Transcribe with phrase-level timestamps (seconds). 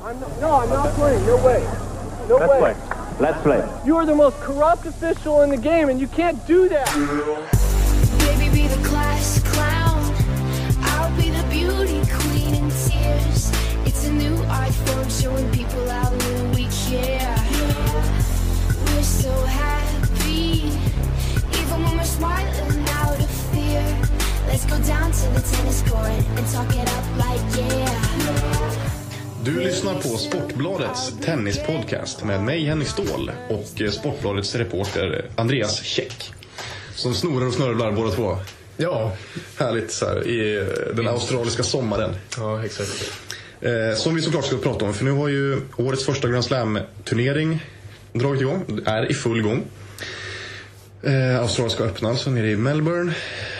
[0.00, 1.24] I'm not, no, I'm not playing.
[1.26, 1.62] No way.
[2.28, 2.58] No Let's way.
[2.58, 2.76] play.
[3.20, 3.68] Let's play.
[3.86, 6.88] You are the most corrupt official in the game, and you can't do that.
[8.18, 10.02] Baby, be the class clown.
[10.82, 13.52] I'll be the beauty queen in tears.
[13.86, 17.36] It's a new art form showing people how little we care.
[18.86, 20.72] We're so happy,
[21.58, 23.84] even when we're smiling out of fear.
[24.48, 28.93] Let's go down to the tennis court and talk it up like yeah.
[29.44, 36.32] Du lyssnar på Sportbladets tennispodcast med mig Henrik Ståhl och eh, Sportbladets reporter Andreas Käck.
[36.94, 38.38] Som snorar och snörvlar båda två.
[38.76, 39.12] Ja,
[39.58, 42.14] Härligt så här, i eh, den australiska sommaren.
[42.36, 43.12] ja exakt.
[43.60, 47.64] Eh, som vi såklart ska prata om för nu har ju årets första Grand Slam-turnering
[48.12, 48.80] dragit igång.
[48.84, 49.64] Är i full gång.
[51.02, 53.14] Eh, Australiska öppna alltså nere i Melbourne.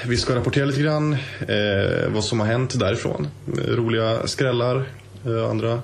[0.07, 1.13] Vi ska rapportera lite grann
[1.49, 3.29] eh, vad som har hänt därifrån.
[3.69, 4.85] Roliga skrällar,
[5.27, 5.83] Eh, andra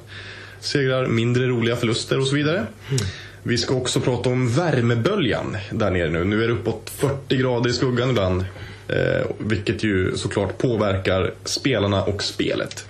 [0.60, 2.66] segrar, mindre roliga förluster och så vidare.
[3.42, 6.24] Vi ska också prata om värmeböljan där nere nu.
[6.24, 8.44] Nu är det uppåt 40 grader i skuggan ibland.
[8.88, 12.86] Eh, vilket ju såklart påverkar spelarna och spelet.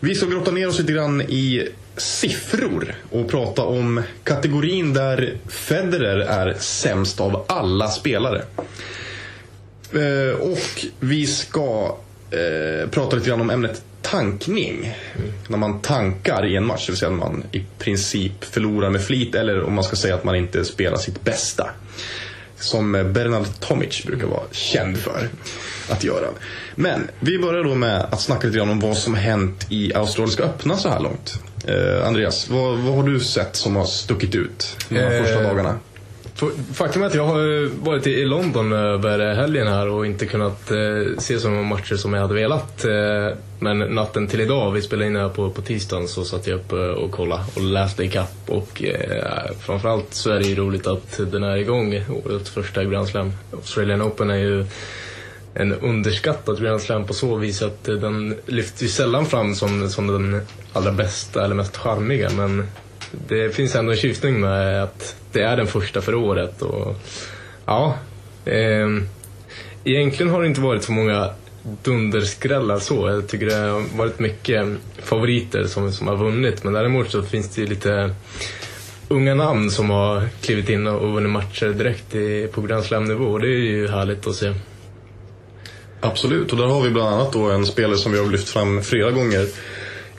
[0.00, 6.18] Vi ska grotta ner oss lite grann i siffror och prata om kategorin där Federer
[6.18, 8.42] är sämst av alla spelare.
[9.92, 11.96] Eh, och vi ska
[12.30, 14.94] eh, prata lite grann om ämnet tankning.
[15.48, 19.02] När man tankar i en match, det vill säga att man i princip förlorar med
[19.04, 21.70] flit eller om man ska säga att man inte spelar sitt bästa.
[22.56, 25.28] Som Bernard Tomic brukar vara känd för
[25.88, 26.26] att göra.
[26.74, 30.42] Men vi börjar då med att snacka lite grann om vad som hänt i Australiska
[30.42, 31.38] öppna så här långt.
[31.66, 35.42] Eh, Andreas, vad, vad har du sett som har stuckit ut de här Eh, första
[35.42, 35.78] dagarna?
[36.74, 41.18] Faktum är att jag har varit i London över helgen här och inte kunnat eh,
[41.18, 42.84] se så många matcher som jag hade velat.
[42.84, 46.46] Eh, men natten till idag, vi spelade in det här på, på tisdagen, så satt
[46.46, 48.34] jag upp eh, och kollade och läste ikapp.
[48.46, 53.08] Och eh, framförallt så är det ju roligt att den är igång, årets första Grand
[53.08, 53.32] Slam.
[53.52, 54.66] Australian Open är ju
[55.54, 60.06] en underskattad Grand Slam på så vis att den lyfts ju sällan fram som, som
[60.06, 60.40] den
[60.72, 62.30] allra bästa eller mest charmiga.
[62.36, 62.66] Men
[63.28, 66.62] det finns ändå en tjusning med att det är den första för året.
[66.62, 66.96] Och,
[67.66, 67.96] ja,
[68.44, 68.88] eh,
[69.84, 71.30] egentligen har det inte varit så många
[71.82, 73.08] dunderskrällar så.
[73.08, 74.66] Jag tycker det har varit mycket
[75.02, 76.64] favoriter som, som har vunnit.
[76.64, 78.14] Men däremot så finns det lite
[79.08, 83.24] unga namn som har klivit in och vunnit matcher direkt i, på Grand Slam-nivå.
[83.24, 84.52] Och det är ju härligt att se.
[86.00, 88.82] Absolut, och där har vi bland annat då en spelare som vi har lyft fram
[88.82, 89.46] flera gånger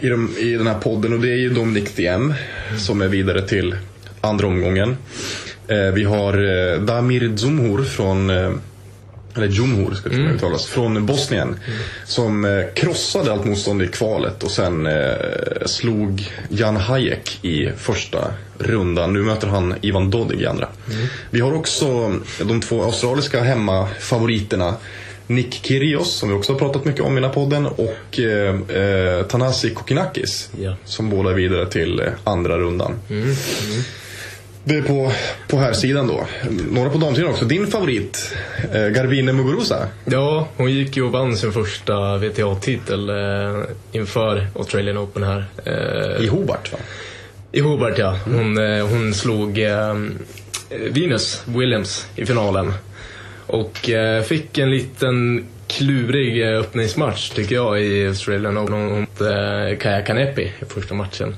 [0.04, 2.34] i, de, i den här podden och det är ju Dominic Thiem
[2.78, 3.76] som är vidare till
[4.22, 4.98] andra omgången.
[5.68, 8.52] Eh, vi har eh, Damir Dzumhur från eh,
[9.36, 10.36] eller Jumhur ska det mm.
[10.36, 11.60] uttalas, från Bosnien.
[12.06, 15.14] Som eh, krossade allt motstånd i kvalet och sen eh,
[15.66, 19.14] slog Jan Hayek i första rundan.
[19.14, 20.68] Nu möter han Ivan Dodig i andra.
[21.30, 24.76] Vi har också de två australiska hemmafavoriterna.
[25.28, 28.78] Nick Kyrgios, som vi också har pratat mycket om i den här podden, och eh,
[28.78, 30.50] eh, Tanasi Kokinakis.
[30.62, 30.76] Ja.
[30.86, 33.00] Som båda är vidare till eh, andra rundan.
[34.66, 35.12] Det är på,
[35.48, 36.28] på här sidan då.
[36.72, 37.46] Några på damsidan också.
[37.46, 38.36] Din favorit,
[38.74, 39.88] eh, Garvine Muguruza.
[40.06, 45.46] Ja, hon gick ju och vann sin första WTA-titel eh, inför Australian Open här.
[45.66, 46.78] Eh, I Hobart va?
[47.52, 48.18] I Hobart ja.
[48.26, 49.60] Hon, eh, hon slog
[50.92, 52.74] Venus Williams i finalen.
[53.48, 58.74] Och eh, fick en liten klurig eh, öppningsmatch tycker jag i Australian Open.
[58.74, 61.36] Hon mot eh, Kaya Kanepi i första matchen.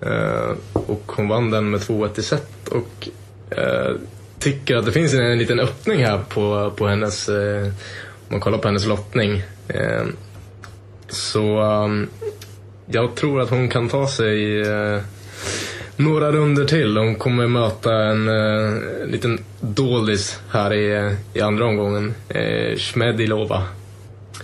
[0.00, 3.08] Eh, och hon vann den med 2-1 i set och
[3.58, 3.94] eh,
[4.38, 7.72] tycker att det finns en, en liten öppning här på, på hennes, eh, om
[8.28, 9.42] man kollar på hennes lottning.
[9.68, 10.04] Eh,
[11.08, 12.08] så ehm,
[12.86, 15.00] jag tror att hon kan ta sig eh,
[15.96, 16.96] några runder till.
[16.96, 22.14] Hon kommer möta en eh, liten doldis här i, i andra omgången.
[22.28, 23.62] Eh, Smedilova.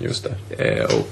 [0.01, 0.65] Just det.
[0.65, 1.09] Eh, och,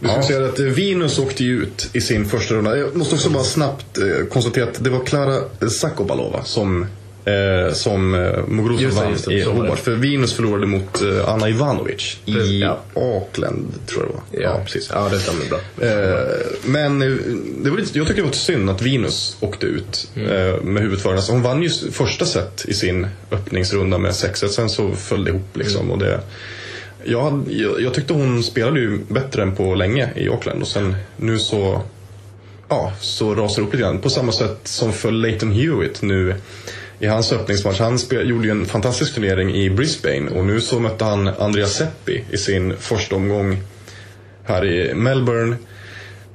[0.00, 2.76] Du ska säga att Venus åkte ju ut i sin första runda.
[2.76, 5.40] Jag måste också bara snabbt eh, konstatera att det var Klara
[5.70, 6.86] Sakobalova som
[7.28, 9.42] Eh, som eh, Muguruza Just vann just det, i.
[9.42, 9.78] Hobart.
[9.78, 12.78] För Venus förlorade mot eh, Anna Ivanovic i Precis, ja.
[12.94, 14.52] Auckland, tror jag det var.
[14.52, 14.90] ja, precis.
[14.94, 15.58] Ja, det stämmer bra.
[15.88, 17.08] Eh, men eh,
[17.62, 20.30] det var lite, jag tycker det var synd att Venus åkte ut Mm.
[20.30, 21.16] eh, med huvudfördel.
[21.16, 25.30] Alltså, hon vann ju första set i sin öppningsrunda med 6 sen så föll det
[25.30, 25.80] ihop liksom.
[25.80, 25.90] Mm.
[25.92, 26.20] Och det,
[27.04, 30.68] jag, hade- jag, jag tyckte hon spelade ju bättre än på länge i Auckland och
[30.68, 31.82] sen nu så
[32.68, 33.98] ja, så rasar det upp lite grann.
[33.98, 36.34] På samma sätt som för Leighton Hewitt nu
[37.00, 37.80] i hans öppningsmatch.
[37.80, 41.72] Han spel, gjorde ju en fantastisk turnering i Brisbane och nu så mötte han Andreas
[41.72, 43.62] Seppi i sin första omgång
[44.44, 45.56] här i Melbourne.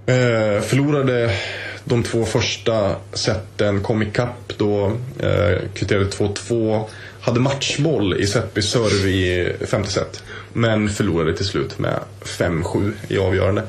[0.06, 1.36] Eh, förlorade
[1.84, 6.90] De två första seten kom ikapp då, eh, kvitterade 2-2.
[7.22, 10.24] Hade matchboll i Seppis serve i femte set.
[10.54, 13.64] Men förlorade till slut med 5-7 i avgörande.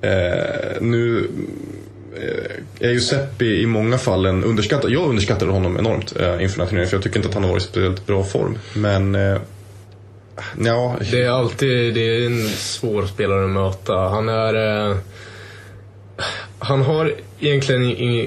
[0.00, 1.28] Eh, nu
[2.16, 4.90] Eh, är ju Seppi i många fall en underskattad.
[4.90, 7.44] Jag underskattade honom enormt eh, inför den här turneringen för jag tycker inte att han
[7.44, 8.58] har varit i speciellt bra form.
[8.74, 9.38] Men eh,
[10.64, 13.94] ja, Det är alltid det är en svår spelare att möta.
[13.94, 14.88] Han är...
[14.90, 14.96] Eh,
[16.58, 17.82] han har egentligen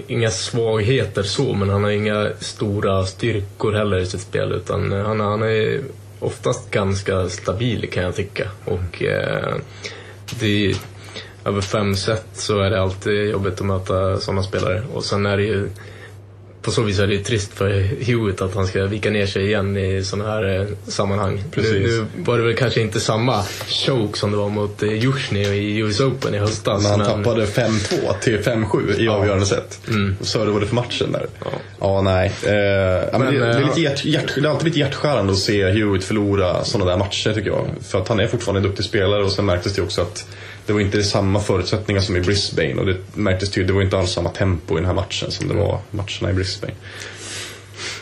[0.08, 4.52] inga, svagheter så, men han har inga stora styrkor heller i sitt spel.
[4.52, 5.82] Utan eh, han, han är
[6.20, 8.50] oftast ganska stabil kan jag tycka.
[8.66, 9.56] Och eh,
[10.40, 10.76] det,
[11.50, 14.84] över fem set så är det alltid jobbigt att möta sådana spelare.
[14.94, 15.70] Och sen är det ju
[16.62, 17.70] på så vis är det ju trist för
[18.04, 21.44] Hewitt att han ska vika ner sig igen i sådana här eh, sammanhang.
[21.52, 21.72] Precis.
[21.72, 25.40] Nu, nu var det väl kanske inte samma choke som det var mot eh, Jusjny
[25.40, 26.84] i US Open i höstas.
[26.84, 29.80] när han men- tappade 5-2 till 5-7 i avgörande set.
[30.20, 31.28] Och servade för matchen där.
[31.80, 32.32] Ja, nej.
[32.46, 34.80] Eh, ja, men Men, det, det, är eh, lite hjärt, hjärt, det är alltid lite
[34.80, 37.66] hjärtskärande att se Hewitt förlora sådana där matcher tycker jag.
[37.90, 40.26] För att han är fortfarande en duktig spelare och sen märktes det också att
[40.66, 43.98] det var inte samma förutsättningar som i Brisbane och det märktes tydligt, det var inte
[43.98, 46.74] alls samma tempo i den här matchen som det var matcherna i Brisbane.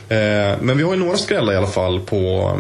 [0.09, 2.51] Eh, men vi har ju några skrällar i alla fall på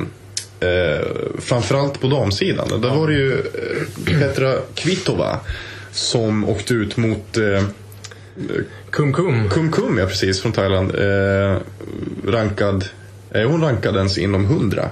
[0.59, 1.07] eh,
[1.39, 2.81] framförallt på damsidan.
[2.81, 5.39] Där var det ju eh, Petra Kvitova
[5.91, 7.63] som åkte ut mot eh,
[8.89, 9.49] Kum Kum.
[9.49, 10.95] Kum Kum, ja precis, från Thailand.
[10.95, 11.57] Eh,
[12.25, 12.85] rankad,
[13.31, 14.89] är hon rankad ens inom 100?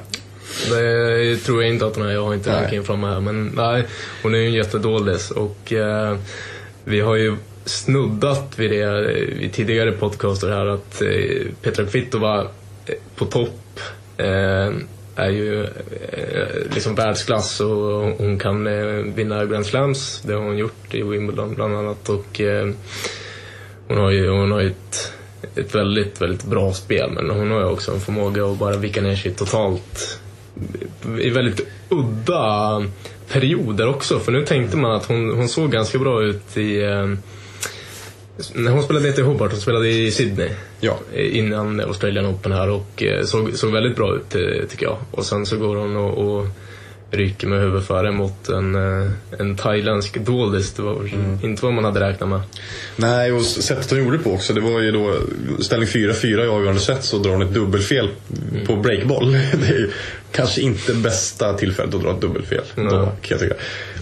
[0.69, 2.11] Det tror jag inte att hon är.
[2.11, 2.61] Jag har inte Nej.
[2.61, 3.19] rankingen framme här.
[3.19, 3.85] Men nej,
[4.23, 5.31] hon är ju en jättedålis.
[5.31, 6.17] Och eh,
[6.83, 7.35] vi har ju
[7.65, 12.41] snuddat vid det eh, i tidigare podcaster här att eh, Petra Kvitova
[12.85, 13.79] eh, på topp
[14.17, 14.73] eh,
[15.15, 20.21] är ju eh, liksom världsklass och hon kan eh, vinna Grand Slams.
[20.21, 22.09] Det har hon gjort i Wimbledon bland annat.
[22.09, 22.69] Och eh,
[23.87, 25.11] hon har ju, hon har ju ett,
[25.55, 29.01] ett väldigt, väldigt bra spel men hon har ju också en förmåga att bara vika
[29.01, 30.19] ner sig totalt
[31.19, 32.83] i väldigt udda
[33.29, 34.19] perioder också.
[34.19, 36.83] För nu tänkte man att hon, hon såg ganska bra ut i...
[36.83, 37.13] Eh,
[38.53, 40.49] när hon spelade inte i Hobart, hon spelade i Sydney.
[40.79, 40.99] Ja.
[41.15, 44.97] Innan Australian Open här och eh, såg, såg väldigt bra ut eh, tycker jag.
[45.11, 46.47] Och sen så går hon och, och
[47.11, 50.73] ryker med huvudet före mot en, eh, en thailändsk doldis.
[50.73, 51.09] Det var
[51.43, 52.41] inte vad man hade räknat med.
[52.95, 54.53] Nej, och sättet hon gjorde det på också.
[54.53, 55.13] Det var ju då
[55.59, 58.09] ställning 4-4 i avgörande set så drar hon ett dubbelfel
[58.67, 59.31] på breakboll.
[59.53, 59.89] Det är
[60.31, 62.63] kanske inte bästa tillfället att dra ett dubbelfel.
[62.75, 62.91] Då, Nej.
[62.91, 63.55] kan jag tycka.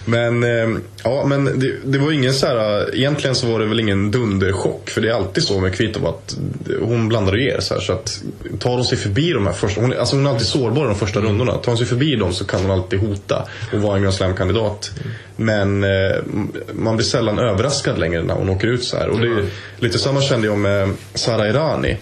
[0.05, 3.79] Men, eh, ja, men det, det var ingen så här, egentligen så var det väl
[3.79, 4.89] ingen dunderchock.
[4.89, 6.37] För det är alltid så med Kvitova att
[6.81, 7.59] hon blandar och ger.
[7.59, 8.23] Så, här, så att
[8.59, 10.95] tar hon sig förbi de här första, hon, alltså hon är alltid sårbar i de
[10.95, 11.51] första rundorna.
[11.51, 14.91] Tar hon sig förbi dem så kan hon alltid hota och vara en Grand Slam-kandidat.
[15.35, 16.15] Men eh,
[16.73, 19.09] man blir sällan överraskad längre när hon åker ut så här.
[19.09, 19.45] Och det är
[19.79, 21.97] lite samma kände jag med Sara Irani.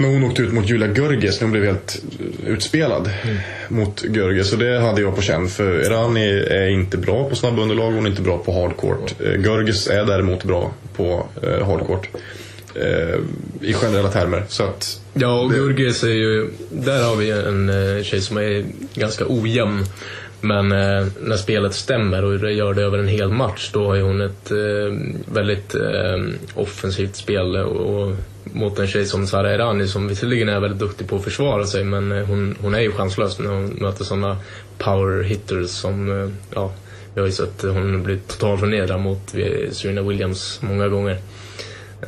[0.00, 2.02] Men hon åkte ut mot Julia Görges när hon blev helt
[2.46, 3.10] utspelad
[3.68, 4.52] mot Görges.
[4.52, 5.48] Och det hade jag på känn.
[5.48, 9.14] För Irani är inte bra på snabba underlag, hon är inte bra på hardcourt.
[9.20, 12.08] Eh, Görges är däremot bra på eh, hardcourt.
[12.74, 13.18] Eh,
[13.60, 14.44] I generella termer.
[14.48, 16.50] Så att, Ja, och Gurgis är ju...
[16.70, 18.64] Där har vi en tjej som är
[18.94, 19.84] ganska ojämn.
[20.40, 24.00] Men eh, när spelet stämmer och det gör det över en hel match, då har
[24.00, 24.98] hon ett eh,
[25.34, 26.24] väldigt eh,
[26.54, 27.56] offensivt spel.
[27.56, 31.24] Och, och mot en tjej som Sara Errani som visserligen är väldigt duktig på att
[31.24, 34.36] försvara sig, men eh, hon, hon är ju chanslös när hon möter sådana
[34.78, 36.72] power hitters som, eh, ja,
[37.14, 39.34] vi har ju sett hon blir totalt förnedrad mot
[39.70, 41.18] Serena Williams många gånger.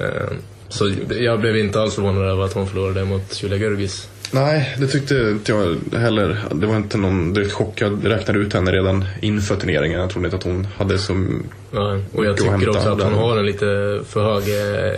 [0.00, 0.32] Eh,
[0.68, 4.08] Så jag blev inte alls förvånad över att hon förlorade mot Julia Görgis.
[4.30, 6.38] nej, det tyckte inte jag heller.
[6.54, 7.80] Det var inte någon direkt chock.
[7.80, 10.00] Jag räknade ut henne redan inför turneringen.
[10.00, 11.42] Jag trodde inte att hon hade som...
[11.72, 14.44] Ja, och jag tycker också att hon har en lite för hög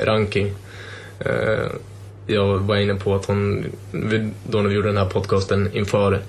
[0.09, 0.55] ranking.
[1.21, 1.66] Eh,
[2.26, 3.64] jag var inne på att hon,
[4.49, 6.23] då när vi gjorde den här podcasten inför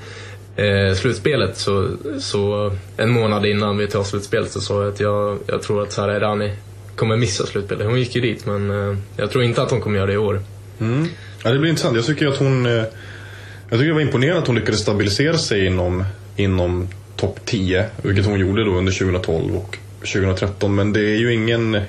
[0.56, 1.90] eh, slutspelet, så,
[2.20, 5.92] så en månad innan vi tar slutspelet så sa jag att jag, jag tror att
[5.92, 6.54] Sara Errani
[6.96, 7.88] kommer missa slutspelet.
[7.88, 10.18] Hon gick ju dit, men eh, jag tror inte att hon kommer göra det i
[10.18, 10.42] år.
[10.80, 11.08] Mm.
[11.44, 11.96] Ja, det blir intressant.
[11.96, 12.66] Jag tycker att hon...
[12.66, 12.72] eh,
[13.70, 16.04] Jag tycker det var imponerande att hon lyckades stabilisera sig inom,
[16.36, 17.86] inom topp 10.
[18.02, 20.76] Vilket hon gjorde då under 2012 och 2013.
[20.76, 21.82] Men det är ju ingen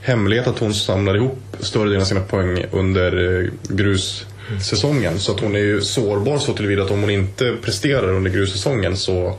[0.00, 5.18] hemlighet att hon samlar ihop större delen av sina poäng under eh, grussäsongen.
[5.18, 8.96] Så att hon är ju sårbar så tillvida att om hon inte presterar under grussäsongen
[8.96, 9.38] så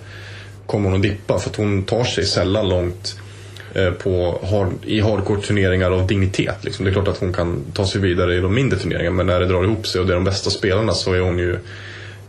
[0.65, 1.39] kommer hon att dippa.
[1.39, 3.19] För att hon tar sig sällan långt
[3.73, 6.63] eh, på hard, i hardcore-turneringar av dignitet.
[6.63, 6.85] Liksom.
[6.85, 9.39] Det är klart att hon kan ta sig vidare i de mindre turneringarna men när
[9.39, 11.57] det drar ihop sig och det är de bästa spelarna så är hon ju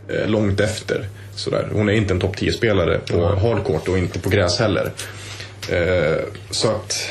[0.07, 1.07] eh, långt efter.
[1.35, 1.67] Sådär.
[1.73, 4.91] Hon är inte en topp 10-spelare på hardcourt och inte på gräs heller.
[6.51, 7.09] Så att,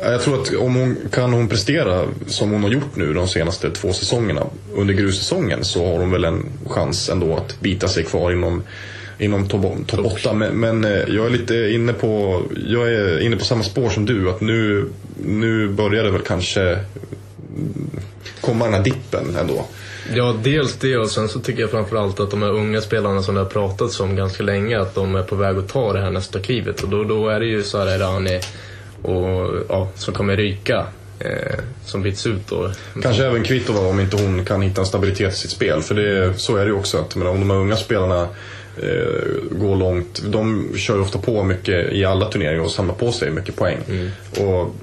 [0.00, 3.70] Jag tror att om hon kan hon prestera som hon har gjort nu de senaste
[3.70, 8.32] två säsongerna under grussäsongen så har hon väl en chans ändå att bita sig kvar
[8.32, 8.62] inom
[9.18, 10.32] inom topp top 8.
[10.32, 14.06] Men, men, eh, jag är lite inne på, jag är inne på samma spår som
[14.06, 14.30] du.
[14.30, 14.88] Att nu,
[15.24, 16.78] nu börjar det väl kanske
[18.40, 19.66] komma den här dippen ändå.
[20.14, 23.34] Ja, dels det och sen så tycker jag framförallt att de här unga spelarna som
[23.34, 26.10] det har pratats om ganska länge, att de är på väg att ta det här
[26.10, 26.82] nästa klivet.
[26.82, 28.40] Och då, då är det ju Sara Rani
[29.02, 30.86] och, ja, som kommer ryka.
[31.18, 32.70] Eh, som byts ut då.
[33.02, 35.82] Kanske även Kvitova om inte hon kan hitta en stabilitet i sitt spel.
[35.82, 36.98] För det, så är det ju också.
[36.98, 38.28] Att, men om de här unga spelarna
[38.82, 40.22] eh, går långt.
[40.24, 43.78] De kör ju ofta på mycket i alla turneringar och samlar på sig mycket poäng.
[43.88, 44.10] Mm.
[44.30, 44.74] Och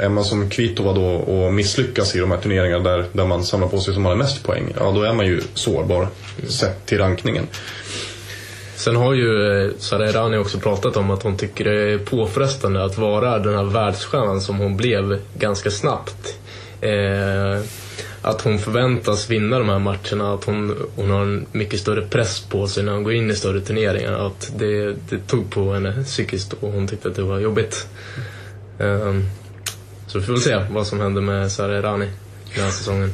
[0.00, 3.68] är man som Kvitova då och misslyckas i de här turneringarna där, där man samlar
[3.68, 4.74] på sig som allra mest poäng.
[4.78, 6.08] Ja, då är man ju sårbar
[6.38, 6.50] Mm.
[6.50, 7.46] sett till rankningen.
[8.76, 12.84] Sen har ju eh, Sara Errani också pratat om att hon tycker det är påfrestande
[12.84, 16.38] att vara den här världsstjärnan som hon blev ganska snabbt.
[16.80, 17.64] Eh,
[18.22, 22.40] att hon förväntas vinna de här matcherna, att hon, hon har en mycket större press
[22.40, 24.26] på sig när hon går in i större turneringar.
[24.26, 27.86] Att det, det tog på henne psykiskt och hon tyckte att det var jobbigt.
[28.78, 29.14] Eh,
[30.06, 32.08] så vi får väl se vad som händer med Sara Rani
[32.54, 33.12] den här säsongen.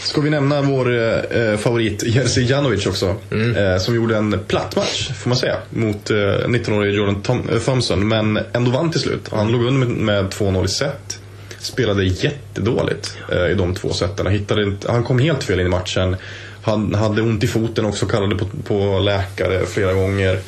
[0.00, 0.92] Ska vi nämna vår
[1.36, 3.16] eh, favorit Jerzy Janovic också.
[3.30, 3.56] Mm.
[3.56, 7.58] Eh, som gjorde en platt match, får man säga, mot eh, 19-årige Jordan Tom- eh,
[7.58, 8.08] Thompson.
[8.08, 9.28] Men ändå vann till slut.
[9.32, 11.18] Han låg under med, med 2-0 i set.
[11.58, 14.26] Spelade jättedåligt eh, i de två seten.
[14.26, 16.16] Han, hittade inte, han kom helt fel in i matchen.
[16.62, 20.38] Han hade ont i foten också, kallade på, på läkare flera gånger.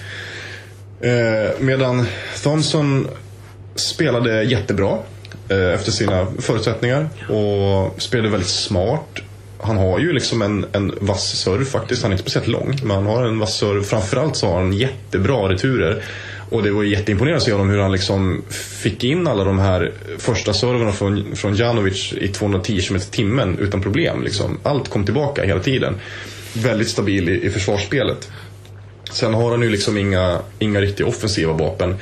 [1.00, 2.06] Eh, medan
[2.42, 3.08] Thompson
[3.74, 4.98] spelade jättebra
[5.48, 9.20] Eh, efter sina förutsättningar och spelade väldigt smart.
[9.60, 12.02] Han har ju liksom en, en vass serve faktiskt.
[12.02, 13.82] Han är inte speciellt lång, men han har en vass serve.
[13.82, 16.02] Framförallt så har han jättebra returer.
[16.50, 19.92] Och det var jätteimponerande att se honom hur han liksom fick in alla de här
[20.18, 24.22] första serverna från, från Janovic i 210 km timmen utan problem.
[24.22, 24.58] Liksom.
[24.62, 25.94] Allt kom tillbaka hela tiden.
[26.52, 28.30] Väldigt stabil i, i försvarsspelet.
[29.10, 31.96] Sen har han ju liksom inga, inga riktigt offensiva vapen.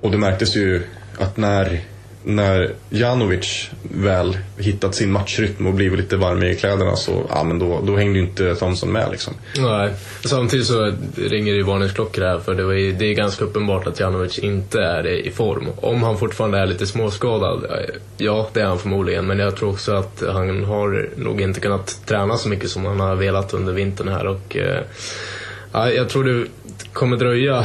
[0.00, 0.82] Och det märktes ju
[1.18, 1.80] att när,
[2.24, 7.58] när Janovic väl hittat sin matchrytm och blivit lite varm i kläderna så ja, men
[7.58, 9.08] då, då hängde ju inte Thomson med.
[9.10, 9.34] Liksom.
[9.58, 9.92] Nej,
[10.24, 13.86] samtidigt så ringer det ju varningsklockor här för det, var ju, det är ganska uppenbart
[13.86, 15.66] att Janovic inte är i form.
[15.76, 17.64] Om han fortfarande är lite småskadad,
[18.16, 22.00] ja det är han förmodligen, men jag tror också att han har nog inte kunnat
[22.06, 24.80] träna så mycket som han har velat under vintern här och eh,
[25.72, 26.46] ja, jag tror det
[26.92, 27.64] kommer dröja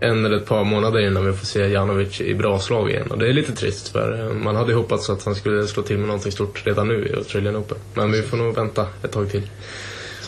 [0.00, 3.10] en eller ett par månader innan vi får se Janovic i bra slag igen.
[3.10, 5.98] Och det är lite trist för eh, man hade hoppats att han skulle slå till
[5.98, 7.78] med någonting stort redan nu i Australian Open.
[7.94, 9.42] Men vi får nog vänta ett tag till.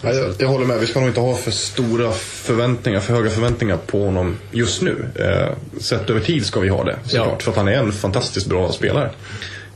[0.03, 0.81] Ja, jag, jag håller med.
[0.81, 5.07] Vi ska nog inte ha för stora förväntningar, för höga förväntningar på honom just nu.
[5.15, 7.29] Eh, sett över tid ska vi ha det såklart.
[7.31, 7.39] Ja.
[7.39, 9.11] För att han är en fantastiskt bra spelare.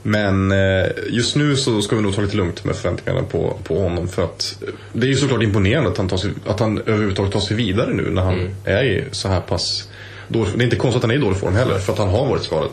[0.07, 3.79] Men eh, just nu så ska vi nog ta lite lugnt med förväntningarna på, på
[3.79, 4.09] honom.
[4.09, 7.33] För att eh, det är ju såklart imponerande att han, tar sig, att han överhuvudtaget
[7.33, 9.89] tar sig vidare nu när han är i så här pass
[10.29, 11.79] dålig, Det är inte konstigt att han är i dålig form heller.
[11.79, 12.71] För att han har varit skadad.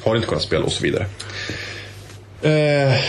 [0.00, 1.06] Har inte kunnat spela och så vidare.
[2.42, 3.00] Eh,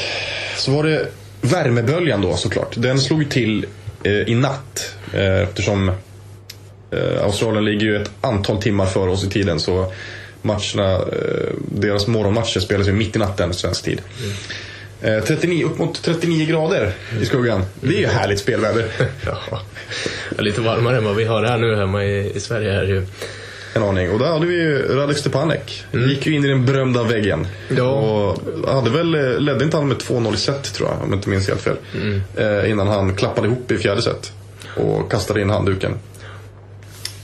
[0.57, 1.07] så var det
[1.41, 2.75] värmeböljan då såklart.
[2.77, 3.65] Den slog till
[4.03, 4.95] eh, i natt.
[5.13, 5.89] Eh, eftersom
[6.91, 9.59] eh, Australien ligger ju ett antal timmar före oss i tiden.
[9.59, 9.91] Så
[10.41, 14.01] matcherna, eh, deras morgonmatcher spelas ju mitt i natten svensk tid.
[15.01, 17.65] Eh, 39, upp mot 39 grader i skuggan.
[17.81, 18.85] Det är ju härligt spelväder.
[19.25, 19.61] Ja,
[20.43, 22.71] lite varmare än vad vi har här nu hemma i, i Sverige.
[22.71, 23.05] Här ju.
[23.73, 24.11] En aning.
[24.11, 25.83] Och där hade vi ju Radek Stepanek.
[25.91, 27.47] Gick ju in i den berömda väggen.
[27.77, 27.83] Ja.
[27.83, 28.37] Och
[28.73, 31.29] hade väl, eh, ledde inte han med 2-0 i set tror jag, om jag inte
[31.29, 31.77] minns helt fel.
[32.35, 34.31] Eh, innan han klappade ihop i fjärde set.
[34.75, 35.93] Och kastade in handduken.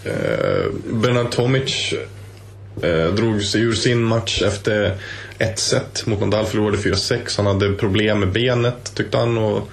[0.04, 1.94] Eh, Bernard Tomic
[2.82, 4.98] eh, drog sig ur sin match efter
[5.38, 6.46] ett set mot Nadal.
[6.46, 7.38] Förlorade 4-6.
[7.38, 9.38] Han hade problem med benet tyckte han.
[9.38, 9.70] Och,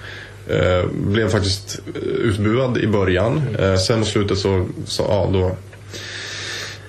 [0.51, 3.55] eh, blev faktiskt eh, utbuad i början.
[3.59, 5.57] Eh, sen mot slutet så, så ja, då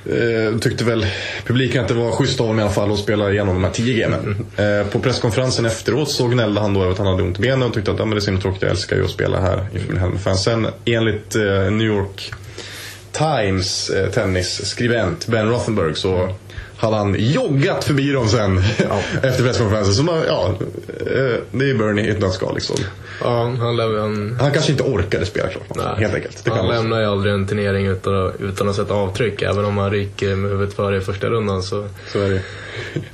[0.07, 1.07] Eh, tyckte väl
[1.47, 3.71] publiken att det var schysst av honom i alla fall att spela igenom de här
[3.71, 4.47] 10 gamen.
[4.57, 7.63] Eh, på presskonferensen efteråt så gnällde han då över att han hade ont i benen
[7.63, 9.67] och tyckte att ja, men det är himla tråkigt, jag älskar ju att spela här
[9.75, 10.45] inför min hemmafans.
[10.45, 12.33] Sen enligt eh, New York
[13.13, 16.35] Times eh, tennisskribent Ben Rothenberg så
[16.77, 18.59] hade han joggat förbi dem sen
[19.23, 19.95] efter presskonferensen.
[19.95, 20.55] Så man, ja,
[21.01, 22.77] eh, det är Bernie i ett nötskal liksom.
[23.21, 25.87] Ja, han, han, Han kanske inte orkade spela klart, Nej.
[25.99, 26.45] helt enkelt.
[26.45, 29.43] Det han lämnar ju aldrig en turnering utan, utan att sätta avtryck.
[29.43, 32.43] Även om han ryker med huvudet före i första rundan så Så är det.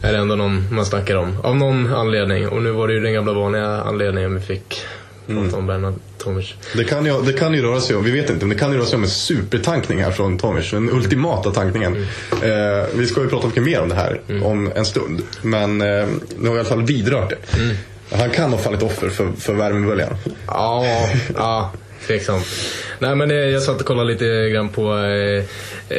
[0.09, 1.37] är det ändå någon man snackar om.
[1.43, 2.49] Av någon anledning.
[2.49, 4.83] Och nu var det ju den gamla vanliga anledningen vi fick
[5.27, 5.95] prata om Bernard
[6.29, 6.55] Tomic.
[6.77, 8.73] Det kan, ju, det kan ju röra sig om, vi vet inte, men det kan
[8.73, 10.71] ju röra sig om en supertankning här från Tomic.
[10.71, 12.07] Den ultimata tankningen.
[12.43, 15.23] Eh, vi ska ju prata mycket mer om det här om en stund.
[15.43, 16.07] Men eh,
[16.39, 18.17] nu har vi i alla fall vidrört det.
[18.17, 20.17] Han kan ha fallit offer för, för värmeböljan.
[20.47, 20.85] Ja,
[21.35, 21.73] ja,
[22.07, 22.47] tveksamt.
[22.99, 25.45] Nej men eh, jag satt och kollade lite grann på eh,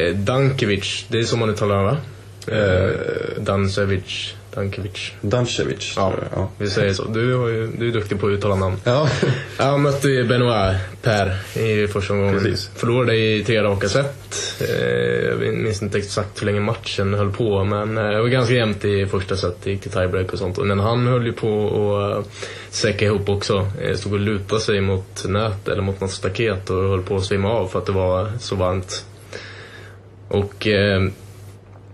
[0.00, 1.04] eh, Dankevic.
[1.08, 1.96] Det är så man uttalar honom
[2.46, 2.56] va?
[2.56, 2.90] Eh,
[3.42, 5.12] Dancevic, Dankevic.
[5.20, 5.94] Dancevic.
[5.96, 6.40] Ja, jag.
[6.40, 6.48] ja.
[6.58, 7.04] vi säger så.
[7.04, 8.76] Du, har ju, du är duktig på att uttala namn.
[8.84, 9.08] Ja.
[9.58, 12.34] Han mötte ju Benoit Per i första omgången.
[12.34, 12.70] Precis.
[12.74, 14.62] Förlorade i tre raka set.
[14.68, 18.54] Eh, Jag minns inte exakt hur länge matchen höll på men eh, det var ganska
[18.54, 19.56] jämnt i första set.
[19.62, 20.58] Det gick till tiebreak och sånt.
[20.58, 22.32] Men han höll ju på att eh,
[22.70, 23.66] säcka ihop också.
[23.96, 27.48] Stod och lutade sig mot nät eller mot något staket och höll på att svimma
[27.50, 29.04] av för att det var så varmt.
[30.28, 30.66] Och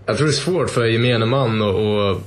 [0.05, 2.17] jag tror det är svårt för gemene man att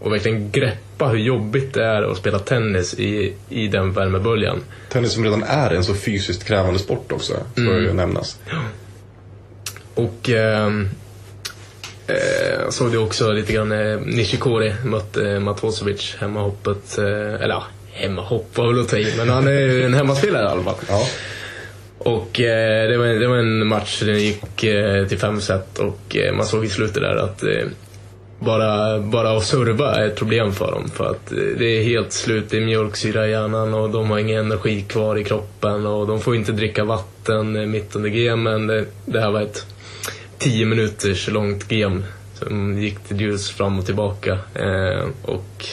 [0.00, 4.60] och, verkligen greppa hur jobbigt det är att spela tennis i, i den värmeböljan.
[4.88, 8.38] Tennis som redan är en så fysiskt krävande sport också, ska ju nämnas.
[9.94, 10.88] Och ehm,
[12.06, 12.16] eh,
[12.64, 16.98] jag såg det också lite grann eh, Nishikori mötte eh, Matosevic hemmahoppet.
[16.98, 20.44] Eh, eller ja, hemmahopp var väl att ta i, men han är ju en hemmaspelare
[20.44, 20.74] i alla fall.
[20.88, 21.06] Ja.
[21.98, 26.16] Och eh, det, var, det var en match, den gick eh, till fem set och
[26.16, 27.66] eh, man såg i slutet där att eh,
[28.38, 30.88] bara, bara att serva är ett problem för dem.
[30.88, 31.26] För att
[31.58, 35.16] det är helt slut, det är mjölksyra i hjärnan och de har ingen energi kvar
[35.16, 38.66] i kroppen och de får inte dricka vatten eh, mitt under gamen.
[38.66, 39.66] Det, det här var ett
[40.38, 42.02] 10 minuters långt game
[42.34, 44.38] som gick till ljus fram och tillbaka.
[44.54, 45.66] Eh, och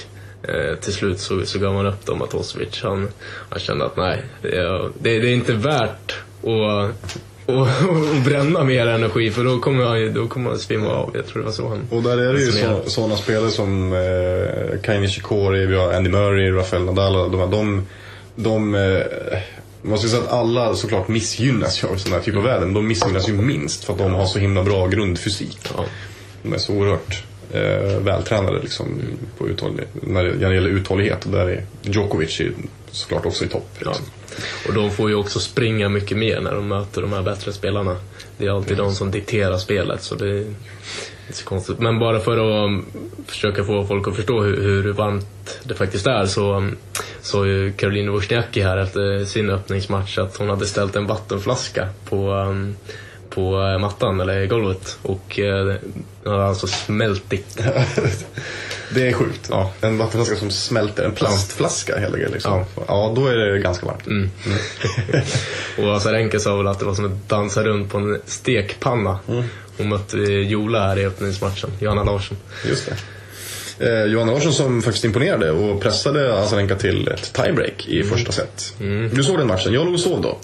[0.43, 2.81] eh, till slut så, så gav man upp dem Matosevic.
[2.83, 3.07] Han,
[3.49, 8.63] han kände att nej, det är, det, det är inte värt att och, och bränna
[8.63, 11.11] mer energi för då kommer han, då kommer han svimma av.
[11.13, 14.79] Jag tror det var så han Och där är det ju sådana spelare som eh,
[14.81, 17.31] Kai Nishikori, vi har Andy Murray, Rafael Nadal.
[17.31, 17.85] De, de,
[18.35, 19.39] de eh,
[19.81, 22.65] man ska säga att alla såklart missgynnas ju av sådana här typ av väder.
[22.65, 25.59] Men de missgynnas ju minst för att de har så himla bra grundfysik.
[25.77, 25.85] Ja.
[26.43, 29.01] De är så oerhört eh, vältränade liksom,
[29.37, 31.25] på uthållig, när, det, när det gäller uthållighet.
[31.25, 32.51] Och där är Djokovic är
[32.91, 33.69] såklart också i topp.
[33.79, 33.95] Ja.
[34.67, 37.97] Och de får ju också springa mycket mer när de möter de här bättre spelarna.
[38.37, 40.45] Det är alltid de som dikterar spelet så det är
[41.27, 41.79] inte så konstigt.
[41.79, 42.85] Men bara för att um,
[43.27, 46.77] försöka få folk att förstå hur, hur varmt det faktiskt är så um,
[47.21, 52.33] sa ju Caroline Wozniacki här efter sin öppningsmatch att hon hade ställt en vattenflaska på
[52.33, 52.75] um,
[53.29, 57.59] på uh, mattan eller golvet och eh, den hade alltså smältit.
[58.89, 59.47] Det är sjukt.
[59.49, 59.71] Ja.
[59.81, 61.03] En vattenflaska som smälter.
[61.03, 62.33] En plastflaska helt enkelt.
[62.33, 62.65] Liksom.
[62.75, 62.83] Ja.
[62.87, 63.13] Ja.
[63.15, 64.07] då är det ganska varmt.
[64.07, 64.29] Mm.
[65.89, 69.19] och Azarenka sa väl att det var som att dansa runt på en stekpanna.
[69.77, 72.37] Hon mötte Jola här i öppningsmatchen, Johanna Larsson.
[72.65, 72.95] Just det.
[73.79, 78.73] Eh, Johanna Larsson som faktiskt imponerade och pressade Azarenka till ett tiebreak i första set.
[79.11, 80.37] Du såg den matchen, jag låg och sov då.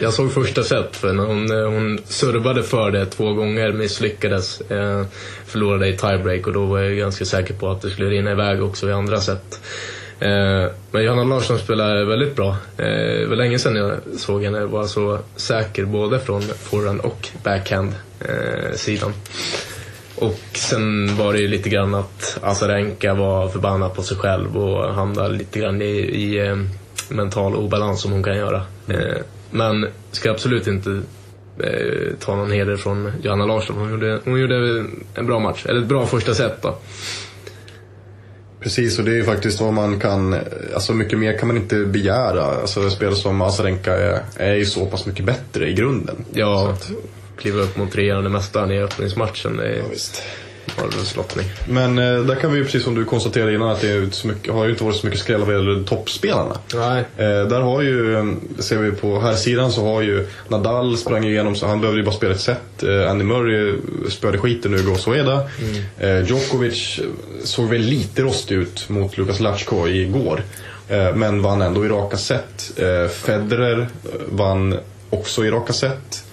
[0.00, 4.60] Jag såg första set för hon, eh, hon servade för det två gånger, misslyckades.
[4.60, 5.04] Eh,
[5.46, 8.62] förlorade i tiebreak och då var jag ganska säker på att det skulle rinna iväg
[8.62, 9.60] också i andra set.
[10.22, 12.56] Eh, men Johanna Larsson spelar väldigt bra.
[12.76, 12.86] Eh,
[13.20, 17.94] det var länge sedan jag såg henne vara så säker både från forehand och backhand
[18.20, 19.12] eh, sidan.
[20.22, 24.94] Och sen var det ju lite grann att Azarenka var förbannad på sig själv och
[24.94, 26.56] hamnade lite grann i, i eh,
[27.08, 28.62] mental obalans som hon kan göra.
[28.88, 31.02] Eh, men ska absolut inte
[31.58, 33.76] eh, ta någon heder från Johanna Larsson.
[33.76, 36.78] Hon gjorde, hon gjorde en bra match, eller ett bra första set då.
[38.60, 40.36] Precis, och det är ju faktiskt vad man kan,
[40.74, 42.42] alltså mycket mer kan man inte begära.
[42.42, 46.24] Alltså spelare som Azarenka är, är ju så pass mycket bättre i grunden.
[46.32, 46.76] Ja,
[47.38, 50.22] kliva upp mot regerande mästaren i öppningsmatchen, det Ja, visst.
[51.68, 54.26] Men eh, där kan vi ju precis som du konstaterade innan att det är så
[54.26, 56.58] mycket, har ju inte varit så mycket skräll vad gäller toppspelarna.
[56.74, 57.04] Nej.
[57.16, 61.54] Eh, där har ju, ser vi på här sidan så har ju Nadal sprang igenom
[61.54, 62.82] så han behövde ju bara spela ett set.
[62.82, 63.76] Eh, Andy Murray
[64.08, 65.48] spöade skiten ur Gosueda.
[65.98, 67.00] Eh, Djokovic
[67.44, 70.42] såg väl lite rostig ut mot Lukas Lachko igår.
[70.88, 72.72] Eh, men vann ändå i raka set.
[72.76, 73.88] Eh, Federer
[74.28, 74.78] vann
[75.10, 76.24] också i raka set.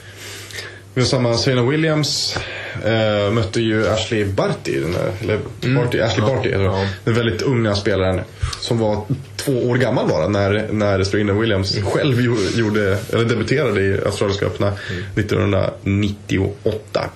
[1.00, 2.38] Har samma Serena Williams
[2.86, 5.40] eh, mötte ju Ashley Barty, den där, eller
[5.76, 6.64] Barty, Ashley Ja, Barty, hon.
[6.64, 6.88] ja.
[7.04, 8.22] den väldigt unga spelaren
[8.60, 9.02] som var
[9.36, 14.46] två år gammal bara när, när Serena Williams själv gjo- gjorde, eller debuterade i Australiska
[14.46, 14.74] öppna
[15.16, 17.10] 1998.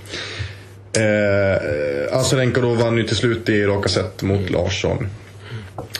[0.95, 5.07] Eh, Azarenka då vann ju till slut i raka set mot Larsson.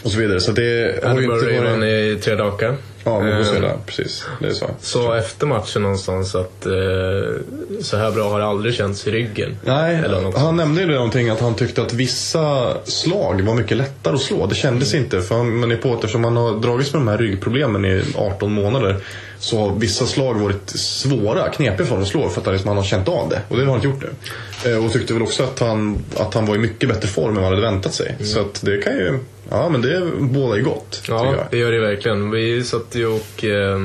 [0.04, 0.40] Och så vidare.
[0.40, 1.84] Så det har ju inte varit...
[1.84, 2.76] i tre raka.
[3.04, 4.26] Ja, men Eh, Boseda, precis.
[4.40, 4.70] Det är så.
[4.80, 6.72] Sa efter matchen någonstans att eh,
[7.82, 9.58] så här bra har det aldrig känts i ryggen.
[9.66, 10.04] Nej,
[10.36, 14.46] han nämnde ju någonting att han tyckte att vissa slag var mycket lättare att slå.
[14.46, 17.86] Det kändes inte, för han, men på eftersom han har dragits med de här ryggproblemen
[17.86, 18.98] i 18 månader
[19.44, 22.68] så har vissa slag varit svåra, knepiga för honom att slå för att han, liksom,
[22.68, 23.42] han har känt av det.
[23.48, 24.04] Och det har han inte gjort
[24.64, 24.72] nu.
[24.72, 27.36] Eh, och tyckte väl också att han, att han var i mycket bättre form än
[27.36, 28.16] vad han hade väntat sig.
[28.22, 31.04] Så att det kan ju, ja men det bådar ju gott.
[31.08, 32.32] Ja, det gör det verkligen.
[32.32, 33.80] Vi satt ju och eh,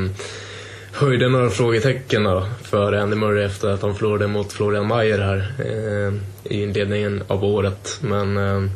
[0.93, 5.53] höjde några frågetecken då, för Andy Murray efter att han förlorade mot Florian Mayer här
[5.59, 6.15] eh,
[6.53, 7.99] i inledningen av året.
[8.01, 8.71] Men eh,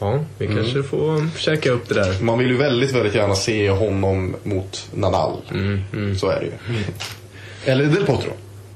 [0.00, 0.58] ja, vi Mm.
[0.58, 2.14] kanske får käka upp det där.
[2.22, 5.36] Man vill ju väldigt, väldigt gärna se honom mot Nadal.
[5.50, 6.52] Mm, Så är det ju.
[7.64, 8.30] Eller Del Potro.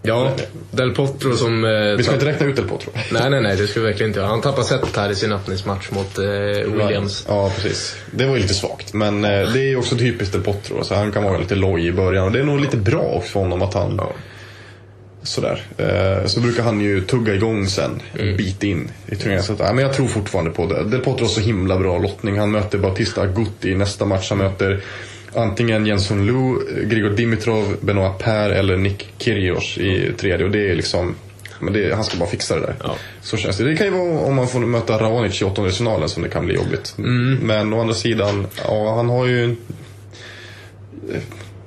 [0.07, 0.31] Ja,
[0.71, 1.65] Del Potro som...
[1.65, 2.91] Eh, Vi ska inte räkna ut Del Potro.
[3.13, 4.29] Nej, nej, nej, det ska vi verkligen inte göra.
[4.31, 6.25] Han tappade set här i sin öppningsmatch mot eh,
[6.73, 7.25] Williams.
[7.29, 7.97] Ja, precis.
[8.11, 8.95] Det var ju lite svagt.
[8.95, 10.85] Men eh, det är ju också typiskt Del Potro.
[10.85, 12.25] Så han kan vara lite loj i början.
[12.25, 13.95] Och det är nog lite bra också för honom att han...
[13.99, 14.13] Ja.
[15.25, 15.63] Sådär.
[15.77, 18.03] Eh, så brukar han ju tugga igång sen.
[18.19, 19.45] En bit in i turneringen.
[19.45, 20.85] Så att, ja, men jag tror fortfarande på det.
[20.85, 22.39] Del Potro har så himla bra lottning.
[22.39, 24.31] Han möter Bautista Aguti i nästa match.
[24.31, 24.81] Han möter
[25.35, 30.47] antingen Jenson Lu, Grigor Dimitrov, Benoit Per eller Nick Kyrgios i tredje.
[30.47, 31.15] Och det är liksom...
[31.61, 32.75] Men det, han ska bara fixa det där.
[32.83, 32.97] Ja.
[33.23, 33.65] Så känns det.
[33.65, 36.55] Det kan ju vara om man får möta Raonic i åttondelsfinalen som det kan bli
[36.55, 36.95] jobbigt.
[37.43, 39.57] Men å andra sidan, ja han har ju...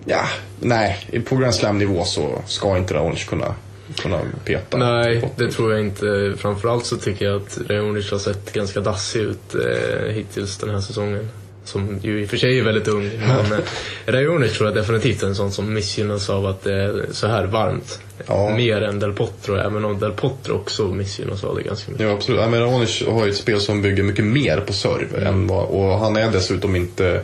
[0.09, 0.23] Ja,
[0.59, 1.21] nej.
[1.25, 3.55] På Grand Slam-nivå så ska inte Raonic kunna,
[3.97, 4.77] kunna peta.
[4.77, 6.33] Nej, det tror jag inte.
[6.37, 10.79] Framförallt så tycker jag att Raonic har sett ganska dassig ut eh, hittills den här
[10.79, 11.29] säsongen.
[11.63, 13.03] Som ju i och för sig är väldigt ung.
[13.27, 13.59] Men eh,
[14.05, 17.45] Raonic tror jag definitivt är en sån som missgynnas av att det är så här
[17.45, 17.99] varmt.
[18.27, 18.55] Ja.
[18.55, 22.07] Mer än Del Potro, även om Del Potro också missgynnas av det ganska mycket.
[22.07, 22.41] Ja, absolut.
[22.41, 25.27] Ja, men Raonic har ju ett spel som bygger mycket mer på serve.
[25.27, 27.23] Än vad, och han är dessutom inte...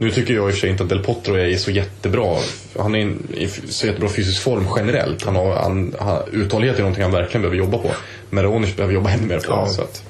[0.00, 2.38] Nu tycker jag i och för sig inte att Del Potro är så jättebra.
[2.78, 5.24] Han är i så jättebra fysisk form generellt.
[5.24, 7.90] Han har, han, han, uthållighet är någonting han verkligen behöver jobba på.
[8.30, 9.44] Men Raonic behöver jobba ännu mer på.
[9.48, 9.66] Ja.
[9.66, 10.04] Så, att,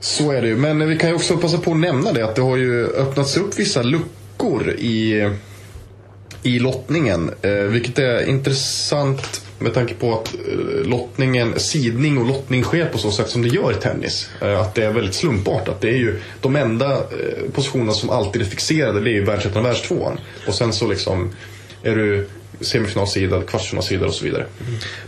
[0.00, 0.56] så är det ju.
[0.56, 3.36] Men vi kan ju också passa på att nämna det att det har ju öppnats
[3.36, 5.30] upp vissa luckor i
[6.42, 7.30] i lottningen.
[7.42, 12.98] Eh, vilket är intressant med tanke på att eh, lottningen, sidning och lottning sker på
[12.98, 14.30] så sätt som det gör i tennis.
[14.40, 15.80] Eh, att det är väldigt slumpartat.
[15.80, 19.62] Det är ju de enda eh, positionerna som alltid är fixerade, det är ju världsettan
[19.62, 20.18] och världstvåan.
[20.46, 21.30] Och sen så liksom
[21.82, 22.26] är du
[22.60, 24.46] semifinalsidad, kvartsfinalsidad och så vidare.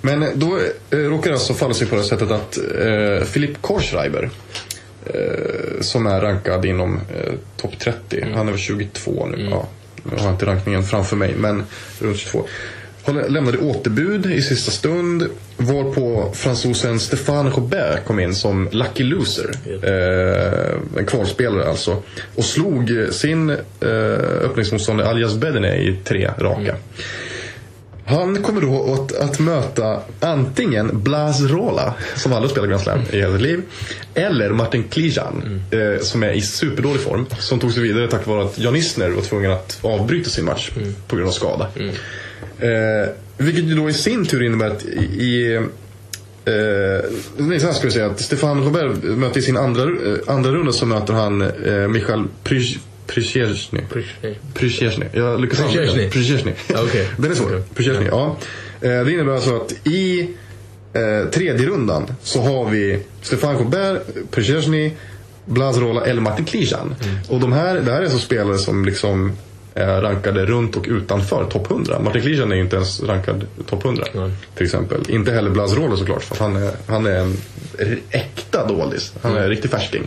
[0.00, 0.58] Men då
[0.90, 4.30] råkar det alltså falla sig på det sättet att eh, Philipp Korsreiber
[5.06, 8.26] eh, som är rankad inom eh, topp 30.
[8.34, 9.48] Han är väl 22 nu.
[9.50, 9.68] Ja,
[10.12, 11.64] jag har inte rankningen framför mig, men
[12.00, 12.46] runt 22.
[13.04, 19.50] Han lämnade återbud i sista stund varpå fransosen Stéphane Robert kom in som lucky loser.
[19.82, 22.02] Eh, en kvalspelare alltså.
[22.34, 23.58] Och slog sin eh,
[24.42, 26.76] öppningsmotståndare Alias Bedene i tre raka.
[28.06, 33.16] Han kommer då att, att möta antingen Blas Rola, som aldrig spelat Grand Slam i
[33.16, 33.62] hela sitt liv,
[34.14, 37.26] eller Martin Klijan, eh, som är i superdålig form.
[37.38, 40.70] Som tog sig vidare tack vare att Jan Isner var tvungen att avbryta sin match
[41.08, 41.68] på grund av skada.
[42.60, 45.54] Eh, vilket ju då i sin tur innebär att i...
[46.46, 50.18] Eh, nej, så här ska vi säga att Stefan Robert möter i sin andra, eh,
[50.26, 53.80] andra runda så möter han eh, Michal Pryj- Pryzjezny.
[54.54, 55.06] Pryzjezny.
[55.12, 55.88] Jag lyckas aldrig.
[56.74, 57.08] Okej.
[57.16, 57.46] Den är svår.
[57.46, 57.62] Okej.
[57.74, 58.36] Pryzjezny, ja.
[58.80, 60.20] Eh, Det innebär alltså att i
[60.92, 64.92] eh, tredje rundan så har vi Stefan Robert, Pryzjezny,
[65.46, 66.94] Blazrola eller Martin Klijan.
[67.04, 67.16] Mm.
[67.28, 69.32] Och de här, det här är alltså spelare som liksom
[69.74, 71.98] rankade runt och utanför topp 100.
[71.98, 74.04] Martin Klijan är ju inte ens rankad topp 100.
[74.14, 74.30] Nej.
[74.54, 75.00] Till exempel.
[75.08, 77.36] Inte heller Blazrola såklart för han är, han är en
[78.10, 79.12] äkta doldis.
[79.22, 80.02] Han är en riktig färsting.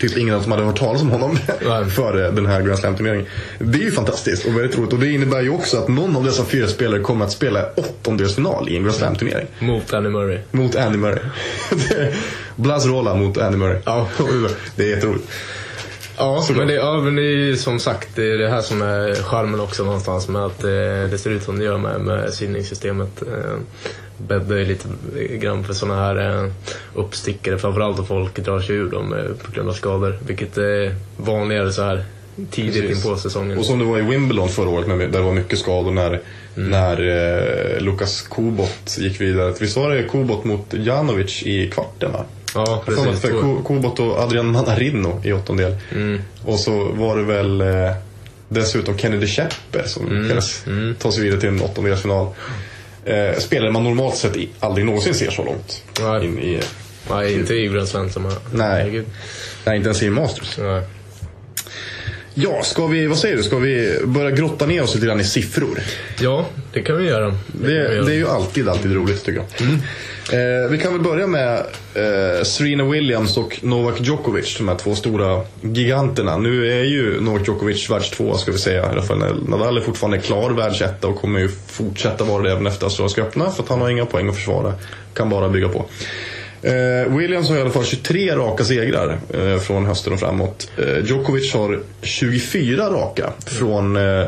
[0.00, 1.36] Typ ingen som hade hört talas om honom
[1.90, 3.26] före den här Grand Slam-turneringen.
[3.58, 4.92] Det är ju fantastiskt och väldigt roligt.
[4.92, 8.68] Och det innebär ju också att någon av dessa fyra spelare kommer att spela åttondelsfinal
[8.68, 9.46] i en Grand Slam-turnering.
[9.58, 10.38] Mot Andy Murray.
[10.50, 11.22] Mot Andy Murray.
[12.56, 13.78] Blazrola mot Andy Murray.
[13.84, 14.08] Ja,
[14.76, 15.28] det är jätteroligt.
[16.20, 18.82] Ja, men det, ja, men det är ju som sagt det är det här som
[18.82, 20.70] är charmen också någonstans med att eh,
[21.10, 23.22] det ser ut som det gör med, med simningssystemet.
[23.22, 23.58] Eh,
[24.18, 24.88] bäddar ju lite
[25.36, 26.50] grann för sådana här eh,
[26.94, 30.18] uppstickare, framförallt om folk drar sig ur dem på grund av skador.
[30.26, 32.04] Vilket är vanligare så här
[32.50, 33.04] tidigt Precis.
[33.04, 33.58] in på säsongen.
[33.58, 36.20] Och som det var i Wimbledon förra året, med, där det var mycket skador när,
[36.54, 37.00] när
[37.76, 39.54] eh, Lukas Kubot gick vidare.
[39.60, 42.24] Visst var det Kubot mot Janovic i kvarten va?
[42.54, 43.04] Ja, precis.
[43.42, 45.76] Ku- Kubot och Adrian Manarino i åttondel.
[46.44, 47.92] Och så var det väl eh,
[48.48, 50.64] dessutom Kennedy Shepper som lyckades
[50.98, 52.26] ta sig vidare till en åttondelsfinal.
[53.04, 55.82] Eh, spelare man normalt sett aldrig någonsin ser så långt.
[56.00, 56.24] Nej.
[56.24, 56.60] In i,
[57.10, 58.08] Nej, inte i Grand Slam.
[58.52, 59.04] Nej.
[59.64, 60.58] Nej, inte ens i Masters.
[60.58, 60.82] Nej.
[62.34, 63.42] Ja, ska vi, vad säger du?
[63.42, 65.78] Ska vi börja grotta ner oss lite grann i siffror?
[66.20, 67.26] Ja, det kan vi göra.
[67.46, 68.04] Det, kan vi göra.
[68.04, 69.70] det är ju alltid, alltid roligt tycker jag.
[70.32, 71.58] Eh, vi kan väl börja med
[71.94, 76.36] eh, Serena Williams och Novak Djokovic, de här två stora giganterna.
[76.36, 78.94] Nu är ju Novak Djokovic världstvåa ska vi säga.
[78.94, 83.22] Rafael Nadal är fortfarande klar världsetta och kommer ju fortsätta vara det även efter Australiska
[83.22, 84.74] öppna för att han har inga poäng att försvara.
[85.14, 85.86] Kan bara bygga på.
[86.62, 90.70] Eh, Williams har i alla fall 23 raka segrar eh, från hösten och framåt.
[90.78, 94.24] Eh, Djokovic har 24 raka från eh,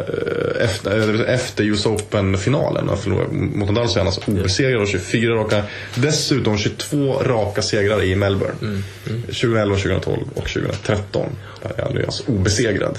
[0.61, 2.91] efter, efter US Open-finalen.
[3.31, 5.63] Mot Nadal så är han alltså obesegrad och 24 raka.
[5.95, 8.83] Dessutom 22 raka segrar i Melbourne.
[9.27, 11.27] 2011, 2012 och 2013.
[11.63, 12.99] Där är han alltså obesegrad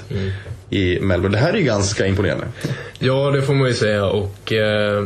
[0.70, 1.36] i Melbourne.
[1.36, 2.46] Det här är ju ganska imponerande.
[2.98, 4.04] Ja, det får man ju säga.
[4.06, 5.04] Och eh,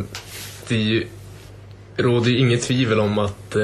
[0.69, 1.07] det är ju-
[1.99, 3.63] råder ju inget tvivel om att eh,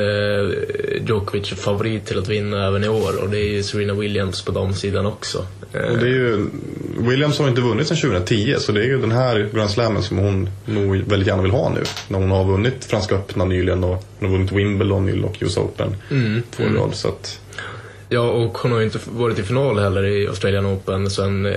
[1.09, 3.23] Djokovic är favorit till att vinna även i år.
[3.23, 5.47] Och det är ju Serena Williams på damsidan också.
[5.73, 6.47] Eh, Och det är ju,
[6.99, 10.19] Williams har inte vunnit sedan 2010 så det är ju den här Grand Slammen som
[10.19, 11.83] hon nog väldigt gärna vill ha nu.
[12.09, 15.57] När hon har vunnit Franska öppna nyligen och hon har vunnit Wimbledon nyligen och US
[15.57, 15.97] Open.
[16.51, 16.95] Två i rad.
[16.95, 17.41] Så att,
[18.09, 21.53] Ja, och hon har ju inte varit i final heller i Australian Open sen eh,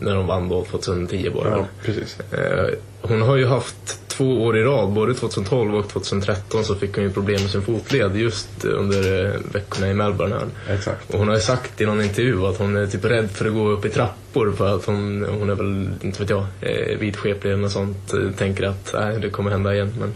[0.00, 1.48] när de vann då 2010 bara.
[1.50, 2.18] ja, precis.
[2.32, 2.66] Eh,
[3.00, 7.04] hon har ju haft två år i rad, både 2012 och 2013 så fick hon
[7.04, 10.34] ju problem med sin fotled just under eh, veckorna i Melbourne
[10.66, 10.74] här.
[10.74, 11.10] Exakt.
[11.14, 13.52] Och hon har ju sagt i någon intervju att hon är typ rädd för att
[13.54, 17.50] gå upp i trappor för att hon, hon är väl, inte vet jag, eh, vidskeplig
[17.52, 18.12] eller något sånt.
[18.14, 19.94] Eh, Tänker att nej, det kommer hända igen.
[20.00, 20.14] Men...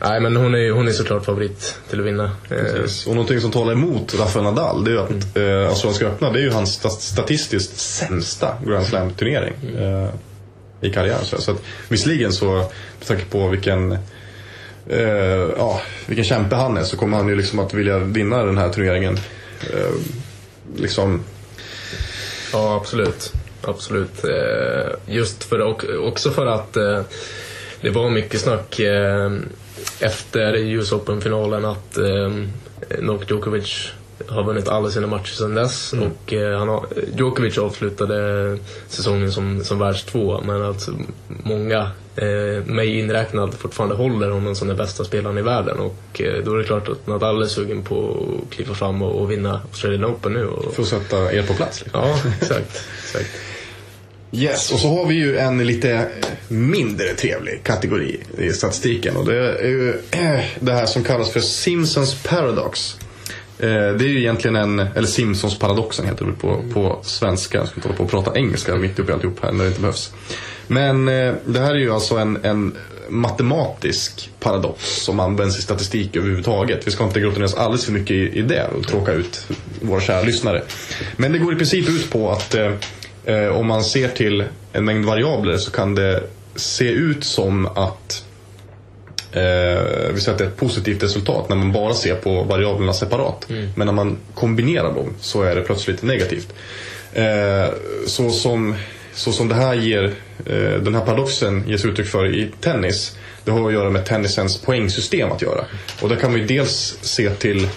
[0.00, 2.24] Nej, men hon är, hon är såklart favorit till att vinna.
[2.24, 3.06] Eh, Precis.
[3.06, 6.38] Och någonting som talar emot Rafael Nadal det är ju att eh, Australiska öppna det
[6.38, 10.08] är ju hans sta- statistiskt sämsta Grand Slam-turnering eh,
[10.80, 11.24] i karriären.
[11.24, 12.54] Så, så att, visserligen så,
[12.98, 13.92] med tanke på vilken
[14.88, 18.58] eh, ja, vilken kämpe han är så kommer han ju liksom att vilja vinna den
[18.58, 19.18] här turneringen.
[19.72, 19.92] Eh,
[20.76, 21.24] liksom
[22.52, 23.32] Ja, absolut.
[23.62, 24.24] Absolut.
[24.24, 27.00] Eh, Just för, och också för att eh,
[27.80, 29.32] det var mycket snack eh,
[30.00, 32.32] efter US Open-finalen att eh,
[33.00, 33.92] Novak Djokovic
[34.28, 35.92] har vunnit alla sina matcher sedan dess.
[35.92, 36.86] Och, eh, han har,
[37.16, 40.88] Djokovic avslutade säsongen som, som världstvåa men att
[41.28, 45.78] många, eh, mig inräknad, fortfarande håller honom som den bästa spelaren i världen.
[45.78, 49.20] Och eh, då är det klart att Nadal är sugen på att kliva fram och,
[49.20, 50.46] och vinna Australian Open nu.
[50.46, 51.80] Och, för att sätta er på plats.
[51.80, 52.00] Liksom.
[52.00, 52.84] Ja, exakt.
[53.04, 53.30] exakt.
[54.32, 56.08] Yes, och så har vi ju en lite
[56.48, 59.16] mindre trevlig kategori i statistiken.
[59.16, 62.96] Och det är ju eh, det här som kallas för Simpsons Paradox.
[63.60, 67.58] Eh, det är ju egentligen en, eller Simpsons paradoxen heter det väl på, på svenska.
[67.58, 69.68] Jag ska inte hålla på och prata engelska mitt uppe i alltihop här när det
[69.68, 70.12] inte behövs.
[70.66, 72.76] Men eh, det här är ju alltså en, en
[73.08, 76.86] matematisk paradox som används i statistik överhuvudtaget.
[76.86, 79.46] Vi ska inte grotta ner oss alldeles för mycket i, i det och tråka ut
[79.80, 80.62] våra kära lyssnare.
[81.16, 82.72] Men det går i princip ut på att eh,
[83.24, 86.22] eh, om man ser till en mängd variabler så kan det
[86.54, 88.24] se ut som att
[89.32, 92.92] eh, vi säger att det är ett positivt resultat när man bara ser på variablerna
[92.92, 93.46] separat.
[93.74, 96.54] Men när man kombinerar dem så är det plötsligt negativt.
[97.12, 97.66] Eh,
[98.06, 98.74] så, som,
[99.14, 100.04] så som det här ger,
[100.46, 103.16] eh, den här paradoxen ges uttryck för i tennis
[103.48, 105.64] det har att göra med tennisens poängsystem att göra.
[106.02, 107.68] Och där kan man ju dels se till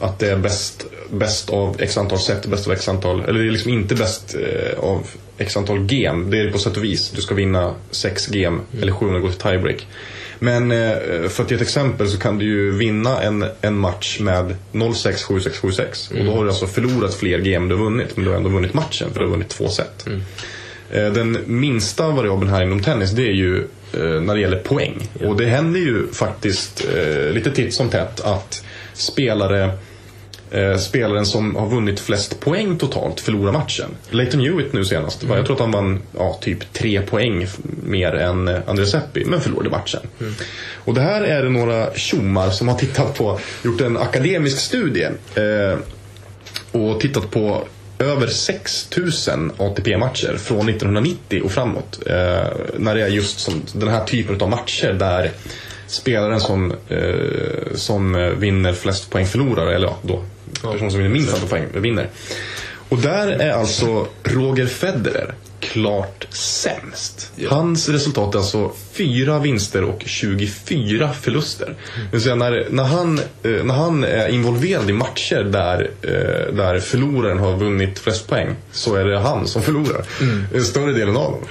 [0.00, 3.48] att det är bäst, bäst av x antal set, bäst av x antal, eller det
[3.48, 5.06] är liksom inte bäst eh, av
[5.38, 6.30] x antal game.
[6.30, 7.10] Det är det på sätt och vis.
[7.10, 9.86] Du ska vinna sex game eller sju om det går till tiebreak.
[10.38, 14.20] Men eh, för att ge ett exempel så kan du ju vinna en, en match
[14.20, 16.18] med 0-6, 7-6, 7-6.
[16.18, 18.16] Och då har du alltså förlorat fler än du har vunnit.
[18.16, 20.06] Men du har ändå vunnit matchen för du har vunnit två set.
[20.90, 23.58] Eh, Den minsta variabeln här inom tennis det är ju
[23.92, 25.08] eh, när det gäller poäng.
[25.24, 26.86] Och det händer ju faktiskt
[27.32, 29.70] lite titt som tätt att spelare
[30.50, 33.90] eh, spelaren som har vunnit flest poäng totalt förlorar matchen.
[34.10, 37.46] Leighton Hewitt nu senast, jag tror att han vann ja, typ tre poäng
[37.82, 40.00] mer än eh, Andres Seppi, men förlorade matchen.
[40.74, 45.08] Och det här är det några tjommar som har tittat på, gjort en akademisk studie
[45.34, 45.78] eh,
[46.72, 47.64] och tittat på
[47.98, 51.98] över 6000 ATP-matcher från 1990 och framåt.
[52.06, 55.30] Eh, när det är just som, den här typen av matcher där
[55.86, 60.24] spelaren som, eh, som eh, vinner flest poäng förlorar, eller ja, då
[60.62, 62.08] personen som vinner minst antal poäng vinner.
[62.88, 67.32] Och där är alltså Roger Federer klart sämst.
[67.48, 71.74] Hans resultat är alltså fyra vinster och 24 förluster.
[72.12, 76.80] Det vill när, när, han, eh, när han är involverad i matcher där, eh, där
[76.80, 80.04] förloraren har vunnit flest poäng så är det han som förlorar.
[80.20, 80.64] Mm.
[80.64, 81.42] Större delen av dem.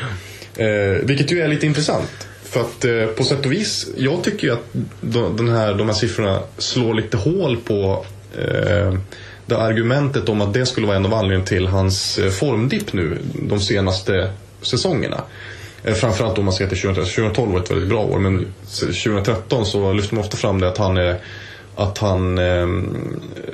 [0.66, 2.28] Eh, vilket ju är lite intressant.
[2.44, 4.66] För att eh, på sätt och vis, jag tycker ju att
[5.02, 8.94] de, den här, de här siffrorna slår lite hål på eh, Eh,
[9.46, 13.18] det argumentet om att det skulle vara en av anledningarna till hans eh, formdipp nu
[13.50, 15.22] de senaste säsongerna.
[15.84, 17.16] Eh, Framförallt om man ser till 2013.
[17.16, 18.46] 2012 var ett väldigt bra år men
[18.78, 21.18] 2013 så lyfter man ofta fram det att han är
[21.78, 22.68] att han eh,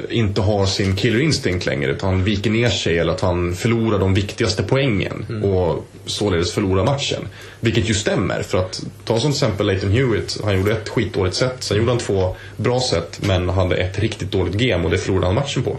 [0.10, 4.00] inte har sin killer instinct längre utan han viker ner sig eller att han förlorar
[4.00, 7.28] de viktigaste poängen och således förlorar matchen.
[7.60, 11.64] Vilket ju stämmer för att ta som exempel Leighton Hewitt, han gjorde ett skitdåligt set,
[11.64, 15.26] sen gjorde han två bra set men hade ett riktigt dåligt game och det förlorade
[15.26, 15.78] han matchen på.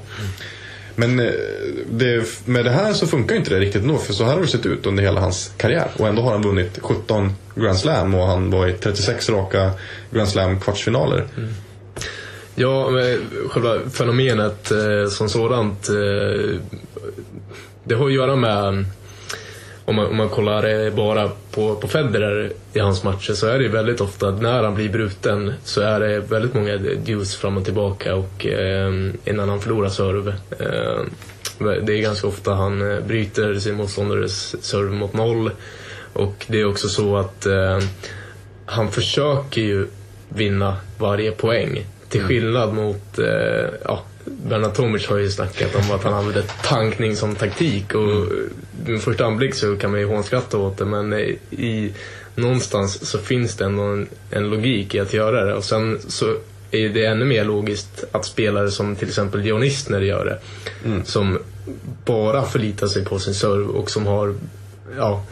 [0.95, 1.33] Men eh,
[1.91, 4.47] det, med det här så funkar inte det riktigt ändå för så här har det
[4.47, 8.27] sett ut under hela hans karriär och ändå har han vunnit 17 Grand Slam och
[8.27, 9.71] han var i 36 raka
[10.11, 11.27] Grand Slam kvartsfinaler.
[12.57, 15.88] Ja, men själva fenomenet eh, som sådant.
[15.88, 16.61] Eh,
[17.85, 18.85] det har att göra med,
[19.85, 23.59] om man, om man kollar eh, bara på, på Federer i hans matcher så är
[23.59, 27.57] det ju väldigt ofta när han blir bruten så är det väldigt många deuce fram
[27.57, 28.93] och tillbaka och eh,
[29.25, 30.35] innan han förlorar serve.
[30.59, 31.05] Eh,
[31.59, 35.51] det är ganska ofta han eh, bryter sin motståndares serve mot noll
[36.12, 37.79] och det är också så att eh,
[38.67, 39.87] han försöker ju
[40.29, 41.87] vinna varje poäng.
[42.14, 47.16] Till skillnad mot, eh, ja, Bernard Tomic har ju snackat om att han använder tankning
[47.16, 48.27] som taktik och
[48.87, 51.18] vid första anblick så kan man ju hånskratta åt det men eh,
[51.50, 51.92] i,
[52.35, 55.55] någonstans så finns det ändå en, en logik i att göra det.
[55.55, 56.37] Och sen så
[56.70, 60.38] är det ännu mer logiskt att spelare som till exempel John Isner gör det.
[61.05, 61.38] Som
[62.05, 64.35] bara förlitar sig på sin serve och som har,
[64.96, 65.24] ja,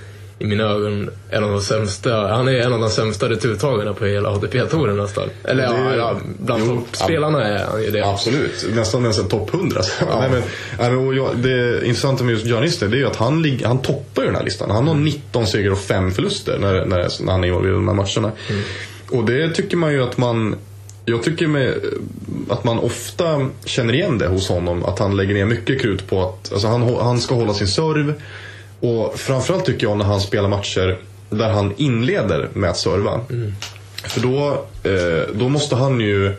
[0.42, 4.04] i mina ögon en av de sämsta, han är en av de sämsta returtagarna på
[4.04, 5.28] hela ATP-touren nästan.
[5.44, 8.06] Eller ja, Det- ja, bland jo, toppspelarna är han ju det.
[8.06, 9.80] Absolut, nästan ens en topp 100.
[10.00, 10.42] Nej, men,
[10.78, 13.58] nej, men, och jag, det intressanta med just John Isner det är ju att han,
[13.64, 14.70] han toppar ju den här listan.
[14.70, 17.88] Han har 19 segrar och 5 förluster när, när, när han är involverad i de
[17.88, 18.32] här matcherna.
[19.10, 20.56] Och det tycker man ju att man
[21.04, 21.74] jag tycker med,
[22.48, 24.84] att man ofta känner igen det hos honom.
[24.84, 28.14] Att han lägger ner mycket krut på att alltså han, han ska hålla sin serv.
[28.82, 30.98] Och framförallt tycker jag när han spelar matcher
[31.30, 33.20] där han inleder med att serva.
[34.04, 36.34] För då, eh, då måste han ju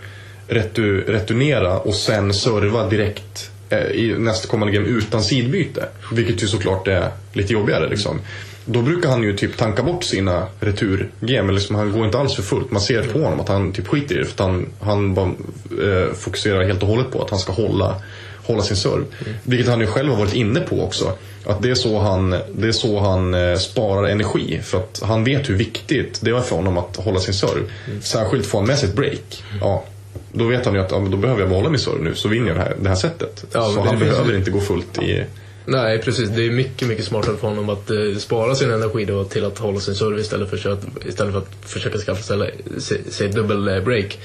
[0.48, 5.88] retu, returnera och sen serva direkt eh, i nästkommande game utan sidbyte.
[6.12, 8.20] Vilket ju såklart är lite jobbigare liksom.
[8.66, 11.54] Då brukar han ju typ tanka bort sina returgame.
[11.54, 12.72] Liksom, han går inte alls för fullt.
[12.72, 14.26] Man ser på honom att han typ skiter i det.
[14.26, 17.96] För att han, han bara, eh, fokuserar helt och hållet på att han ska hålla,
[18.44, 19.06] hålla sin serve.
[19.44, 21.14] Vilket han ju själv har varit inne på också.
[21.46, 24.60] Att det är så han, det är så han eh, sparar energi.
[24.64, 27.66] För att han vet hur viktigt det är för honom att hålla sin serve.
[28.02, 29.44] Särskilt får han med sig ett break.
[29.62, 29.84] Ja,
[30.32, 32.48] då vet han ju att ja, då behöver jag behålla min serve nu så vinner
[32.48, 33.46] jag det här, det här sättet.
[33.52, 35.24] Ja, så han det behöver inte gå fullt i...
[35.66, 36.30] Nej, precis.
[36.30, 39.58] Det är mycket, mycket smartare för honom att eh, spara sin energi då till att
[39.58, 43.68] hålla sin serve istället för, att, istället för att försöka skaffa sig, sig, sig dubbel
[43.68, 44.20] eh, break.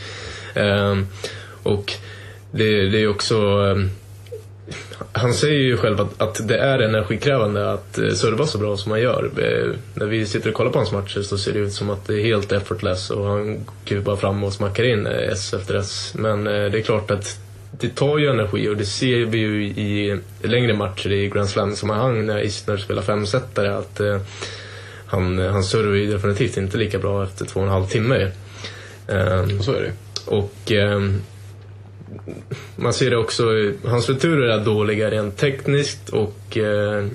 [0.55, 1.07] Ehm,
[1.63, 1.93] och
[2.51, 3.37] det, det är också...
[3.37, 3.91] ehm,
[5.13, 8.93] han säger ju själv att, att det är energikrävande att eh, serva så bra som
[8.93, 9.31] han gör.
[9.37, 12.07] Eh, när vi sitter och kollar på hans matcher så ser det ut som att
[12.07, 13.67] det är helt effortless och han
[14.05, 16.13] bara fram och smackar in eh, S efter S.
[16.17, 17.39] Men det är klart att
[17.71, 22.27] det tar ju energi och det ser vi ju i längre matcher i Grand Slam-sammanhang
[22.27, 24.01] när Isner spelar femsetare att
[25.07, 28.31] han, han servar ju definitivt inte lika bra efter två och en halv timme.
[29.09, 29.93] Ehm, Så är det
[30.27, 31.21] och ehm,
[32.77, 33.45] man ser det också,
[33.85, 37.07] hans returer är dåliga rent tekniskt och eh,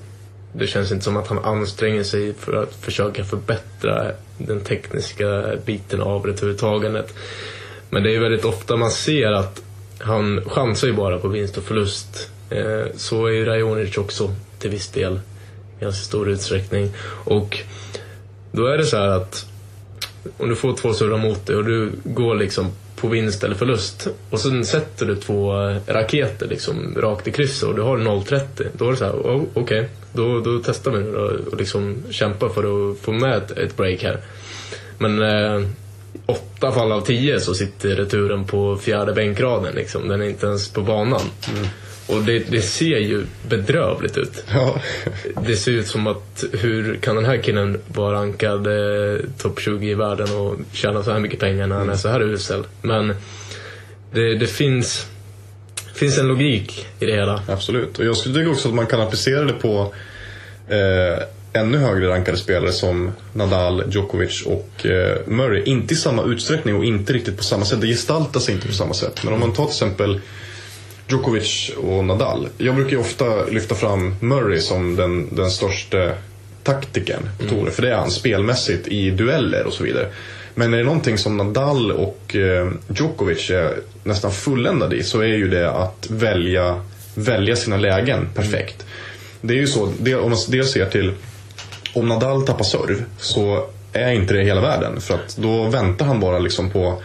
[0.54, 6.02] det känns inte som att han anstränger sig för att försöka förbättra den tekniska biten
[6.02, 7.14] av returtagandet.
[7.90, 9.62] Men det är väldigt ofta man ser att
[10.00, 12.30] han chansar ju bara på vinst och förlust.
[12.50, 15.20] Eh, så är ju Rajonic också till viss del.
[15.80, 16.92] I ganska stor utsträckning.
[17.26, 17.60] Och
[18.52, 19.46] då är det så här att
[20.38, 22.72] om du får två surrar mot dig och du går liksom
[23.04, 25.54] på vinst eller förlust och sen sätter du två
[25.88, 28.68] raketer liksom rakt i krysset och du har 0,30.
[28.74, 32.50] Då är det så här, oh, okej, då, då testar vi nu och liksom kämpar
[32.50, 34.20] för att få med ett, ett break här.
[34.98, 35.68] Men eh,
[36.26, 40.08] åtta fall av tio så sitter returen på fjärde bänkraden liksom.
[40.08, 41.22] Den är inte ens på banan.
[41.56, 41.68] Mm.
[42.08, 44.44] Och det, det ser ju bedrövligt ut.
[44.54, 44.82] Ja.
[45.48, 49.92] Det ser ut som att hur kan den här killen vara rankad eh, topp 20
[49.92, 52.64] i världen och tjäna så här mycket pengar när han är så här usel.
[52.82, 53.16] Men
[54.14, 55.08] det, det finns,
[55.96, 57.42] finns en logik i det hela.
[57.48, 58.00] Absolut.
[58.00, 59.94] Och jag skulle tycka också att man kan applicera det på
[60.68, 65.64] eh, ännu högre rankade spelare som Nadal, Djokovic och eh, Murray.
[65.64, 67.82] Inte i samma utsträckning och inte riktigt på samma sätt.
[67.82, 69.24] Det gestaltar sig inte på samma sätt.
[69.24, 70.20] Men om man tar till exempel
[71.14, 72.48] Djokovic och Nadal.
[72.58, 76.12] Jag brukar ju ofta lyfta fram Murray som den, den största
[76.64, 77.72] taktikern på touren.
[77.72, 80.08] För det är han spelmässigt i dueller och så vidare.
[80.56, 85.26] Men är det någonting som Nadal och eh, Djokovic är nästan fulländade i så är
[85.26, 86.82] ju det att välja
[87.16, 88.86] välja sina lägen perfekt.
[89.42, 89.84] Det är ju så,
[90.22, 91.14] om man dels ser till
[91.94, 95.02] om Nadal tappar serv så är inte det hela världen.
[95.02, 97.02] För att då väntar han bara liksom på,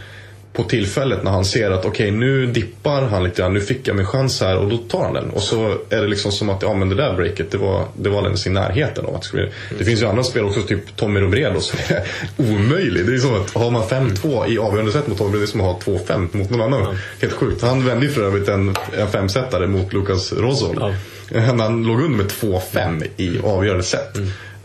[0.59, 3.97] på tillfället när han ser att okej nu dippar han lite grann, nu fick jag
[3.97, 5.31] min chans här och då tar han den.
[5.31, 8.09] Och så är det liksom som att ja men det där breaket det var, det
[8.09, 10.97] var alldeles i närheten av att det skulle Det finns ju andra spel också, typ
[10.97, 12.03] Tommy Robredo som är
[12.37, 13.07] omöjlig.
[13.07, 15.51] Det är som att har man 5-2 i avgörande set mot Tommy Robredo, det är
[15.51, 16.97] som att ha 2-5 mot någon annan.
[17.21, 17.63] Helt sjukt.
[17.63, 20.77] Han vände ju för övrigt en, en femsetare mot Lucas Rosol.
[20.81, 21.41] Ja.
[21.41, 24.19] Han låg under med 2-5 i avgörande set.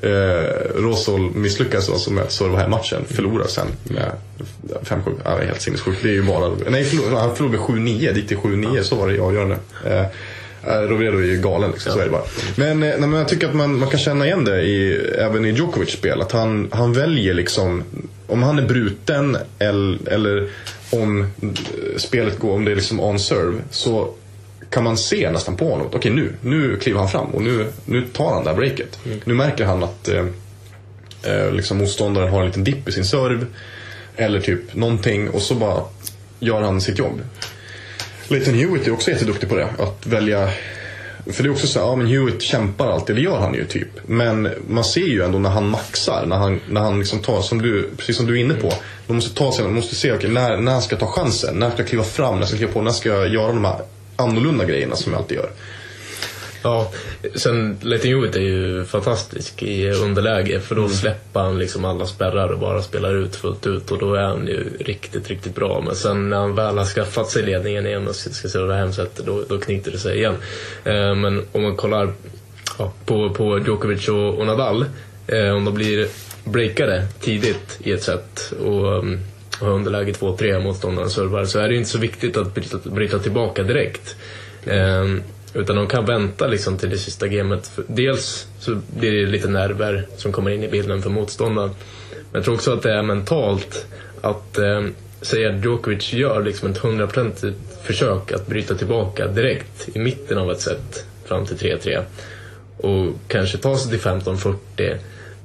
[0.04, 3.02] Eh, Rosol misslyckades alltså med att serva här matchen.
[3.08, 4.12] Förlorar sen med
[4.84, 5.12] 5-7.
[5.24, 6.04] Ja, det är helt sinnessjukt.
[6.04, 6.52] Det är ju bara...
[6.70, 8.14] Nej, förlor, han förlorade med 7-9.
[8.14, 8.84] Det gick till 7-9.
[8.84, 9.58] Så var det i avgörande.
[9.86, 10.02] Eh,
[10.64, 12.24] eh, Robredo är ju galen liksom, så är det bara.
[12.56, 15.46] Men, eh, nej, men jag tycker att man, man kan känna igen det i, även
[15.46, 16.22] i Djokovic spel.
[16.22, 17.84] Att han, han väljer liksom,
[18.28, 20.50] om han är bruten eller, eller
[20.90, 21.28] om eh,
[21.98, 23.58] spelet går, om det är liksom on serve.
[23.72, 24.14] Så
[24.74, 25.88] kan man se nästan på honom.
[25.94, 29.00] Okej nu, nu kliver han fram och nu, nu tar han det här breaket.
[29.24, 30.26] Nu märker han att eh,
[31.24, 33.46] eh, liksom motståndaren har en liten dipp i sin serve.
[34.16, 35.82] Eller typ någonting och så bara
[36.40, 37.22] gör han sitt jobb.
[38.28, 39.68] Leighton Hewitt är också jätteduktig på det.
[39.80, 40.50] Att välja
[41.26, 43.66] för det är också så här, ja men Hewitt kämpar alltid, det gör han ju
[43.66, 43.90] typ.
[44.06, 47.62] Men man ser ju ändå när han maxar, när han, när han liksom tar, som
[47.62, 48.74] du, precis som du är inne på.
[49.08, 51.56] Man måste ta sig, man måste se, okej, när, när ska jag ta chansen?
[51.56, 52.40] När ska jag kliva fram?
[52.40, 52.82] När ska jag kliva på?
[52.82, 53.80] När ska jag göra de här
[54.24, 55.50] annorlunda grejerna som jag alltid gör?
[56.64, 56.92] Ja,
[57.36, 62.50] sen Leighton Hewitt är ju fantastisk i underläge för då släpper han liksom alla spärrar
[62.50, 65.84] och bara spelar ut fullt ut och då är han ju riktigt, riktigt bra.
[65.86, 68.94] Men sen när han väl har skaffat sig ledningen igen och ska ska serva hem
[68.94, 70.36] sättet då, då knyter det sig igen.
[70.84, 72.14] Eh, men om man kollar
[72.78, 74.86] ja, på, på Djokovic och, och Nadal,
[75.28, 76.08] eh, om de blir
[76.44, 79.20] breakade tidigt i ett set och um,
[79.64, 83.64] har underläge 2-3 motståndaren servar så är det inte så viktigt att bryta, bryta tillbaka
[83.64, 84.16] direkt.
[84.66, 85.06] Eh,
[85.54, 87.72] utan de kan vänta liksom till det sista gamet.
[87.88, 91.70] Dels så blir det lite nerver som kommer in i bilden för motståndaren.
[92.10, 93.86] Men jag tror också att det är mentalt
[94.22, 94.82] att eh,
[95.22, 100.52] säga att Djokovic gör liksom ett hundraprocentigt försök att bryta tillbaka direkt i mitten av
[100.52, 102.04] ett set fram till 3-3.
[102.78, 104.98] Och kanske ta sig till 15-40.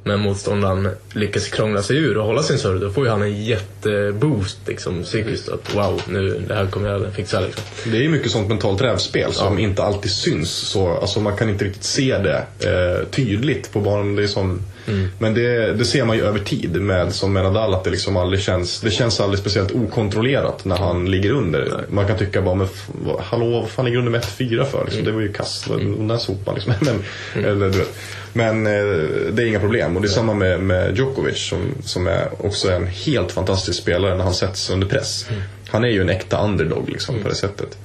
[0.05, 2.79] Men motståndaren lyckas krångla sig ur och hålla sin serve.
[2.79, 5.49] Då får ju han en jätteboost liksom, psykiskt.
[5.49, 7.65] Att wow, nu, det här kommer jag fixa liksom.
[7.93, 10.51] Det är mycket sånt mentalt rävspel som inte alltid syns.
[10.51, 14.17] Så, alltså man kan inte riktigt se det eh, tydligt på banan.
[14.17, 14.61] Det är som,
[15.19, 18.17] Men det, det ser man ju över tid med, som med Nadal att det liksom
[18.17, 21.85] aldrig känns, det känns aldrig speciellt okontrollerat när han ligger under.
[21.89, 22.69] Man kan tycka bara, men
[23.21, 24.85] hallå vad fan ligger under med 1-4 för?
[24.85, 26.73] Liksom, Det var ju kass, den där sopan liksom.
[26.81, 27.05] Men,
[27.45, 27.99] eller, du vet.
[28.33, 28.73] Men eh,
[29.33, 29.97] det är inga problem.
[29.97, 34.15] Och det är samma med, med Djokovic som, som är också en helt fantastisk spelare
[34.15, 35.27] när han sätts under press.
[35.69, 37.79] Han är ju en äkta underdog liksom, på det sättet.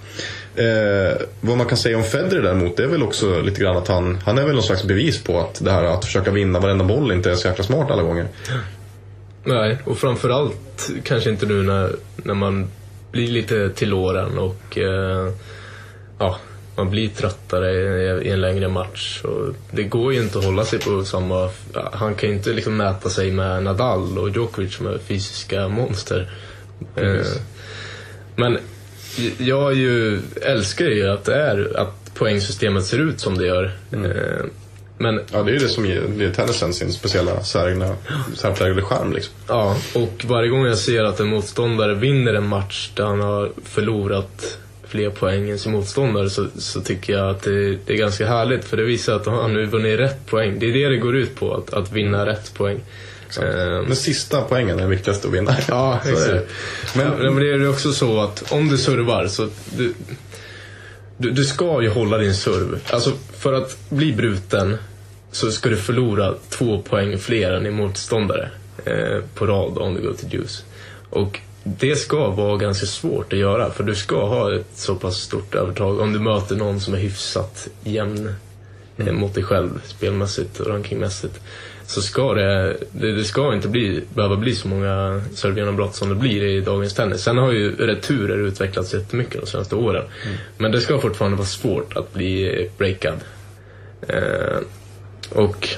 [0.55, 3.87] Eh, vad man kan säga om Federer däremot, det är väl också lite grann att
[3.87, 6.85] han, han är väl någon slags bevis på att det här att försöka vinna varenda
[6.85, 8.27] boll inte är så jäkla smart alla gånger.
[9.43, 12.67] Nej, och framförallt kanske inte nu när, när man
[13.11, 15.33] blir lite till åren och eh,
[16.19, 16.37] ja,
[16.75, 19.21] man blir tröttare i, i en längre match.
[19.23, 21.49] Och det går ju inte att hålla sig på samma...
[21.93, 26.31] Han kan ju inte liksom mäta sig med Nadal och Djokovic som är fysiska monster.
[26.95, 27.25] Eh,
[28.35, 28.57] men
[29.37, 33.71] jag ju, älskar ju att det är att poängsystemet ser ut som det gör.
[33.91, 34.45] Eh,
[34.97, 39.33] men Ja, det är ju det som ger, är tennisen sin speciella särpräglade charm liksom.
[39.47, 43.51] Ja, och varje gång jag ser att en motståndare vinner en match där han har
[43.63, 44.57] förlorat
[44.87, 48.65] fler poäng än sin motståndare så, så tycker jag att det, det är ganska härligt
[48.65, 50.59] för det visar att han nu vunnit rätt poäng.
[50.59, 52.79] Det är det det går ut på, att, att vinna rätt poäng.
[53.37, 55.55] Ehm, Den sista poängen är den viktigaste att vinna.
[55.67, 56.51] Ja, exakt.
[56.95, 59.93] Men, men det är ju också så att om du servar så du,
[61.17, 62.79] du, du ska ju hålla din serv.
[62.89, 64.77] Alltså för att bli bruten
[65.31, 68.49] så ska du förlora två poäng fler än din motståndare
[68.85, 70.63] eh, på rad om du går till juice.
[71.09, 75.15] Och det ska vara ganska svårt att göra för du ska ha ett så pass
[75.17, 78.35] stort övertag om du möter någon som är hyfsat jämn
[78.97, 81.39] eh, mot dig själv spelmässigt och rankingmässigt.
[81.85, 86.15] Så ska det, det, det ska inte bli, behöva bli så många servegenombrott som det
[86.15, 87.21] blir i dagens tennis.
[87.21, 90.03] Sen har ju returer utvecklats jättemycket de senaste åren.
[90.57, 93.17] Men det ska fortfarande vara svårt att bli breakad.
[94.07, 94.57] Eh,
[95.29, 95.69] och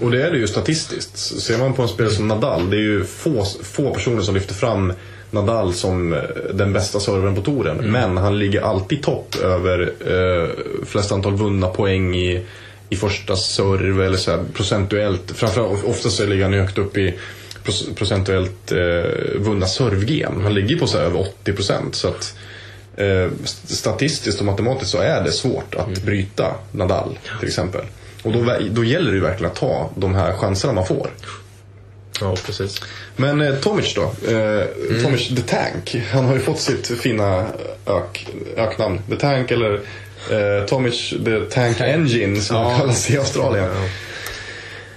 [0.00, 1.16] Och det är det ju statistiskt.
[1.18, 4.54] Ser man på en spelare som Nadal, det är ju få, få personer som lyfter
[4.54, 4.92] fram
[5.30, 6.20] Nadal som eh,
[6.54, 7.76] den bästa servern på touren.
[7.76, 10.48] Men han ligger alltid topp över eh,
[10.86, 12.42] flest antal vunna poäng i,
[12.92, 15.32] i första serve eller så här, procentuellt.
[15.34, 17.14] Framförallt, oftast så ligger han högt upp i
[17.96, 20.42] procentuellt eh, vunna servegame.
[20.42, 21.94] Han ligger på så här över 80 procent.
[21.94, 22.34] Så att
[22.96, 23.30] eh,
[23.66, 26.04] statistiskt och matematiskt så är det svårt att Mm.
[26.04, 27.84] bryta Nadal till exempel.
[28.22, 31.10] Och då, då gäller det ju verkligen att ta de här chanserna man får.
[32.20, 32.80] Ja, precis.
[33.16, 34.02] Men eh, Tomic då?
[34.32, 34.64] Eh,
[35.02, 35.96] Tomic the Tank.
[36.12, 37.46] Han har ju fått sitt fina
[37.86, 38.26] ök,
[38.56, 39.00] öknamn.
[39.10, 39.80] The Tank eller
[40.30, 42.78] eh, Tomic the Tank Engine som Ja.
[42.78, 43.68] kallas i Australien.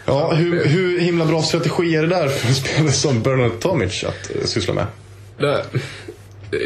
[0.06, 0.34] Ja.
[0.34, 4.36] Hur, hur himla bra strategi är det där för en spelare som Bernard Tomic att
[4.36, 4.86] eh, syssla med?
[5.38, 5.66] Det,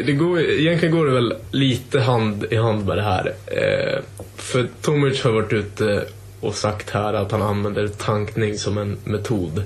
[0.06, 3.34] det går, egentligen går det väl lite hand i hand med det här.
[3.46, 4.02] Eh,
[4.36, 6.04] för Tomic har varit ute
[6.40, 9.62] och sagt här att han använder tankning som en metod.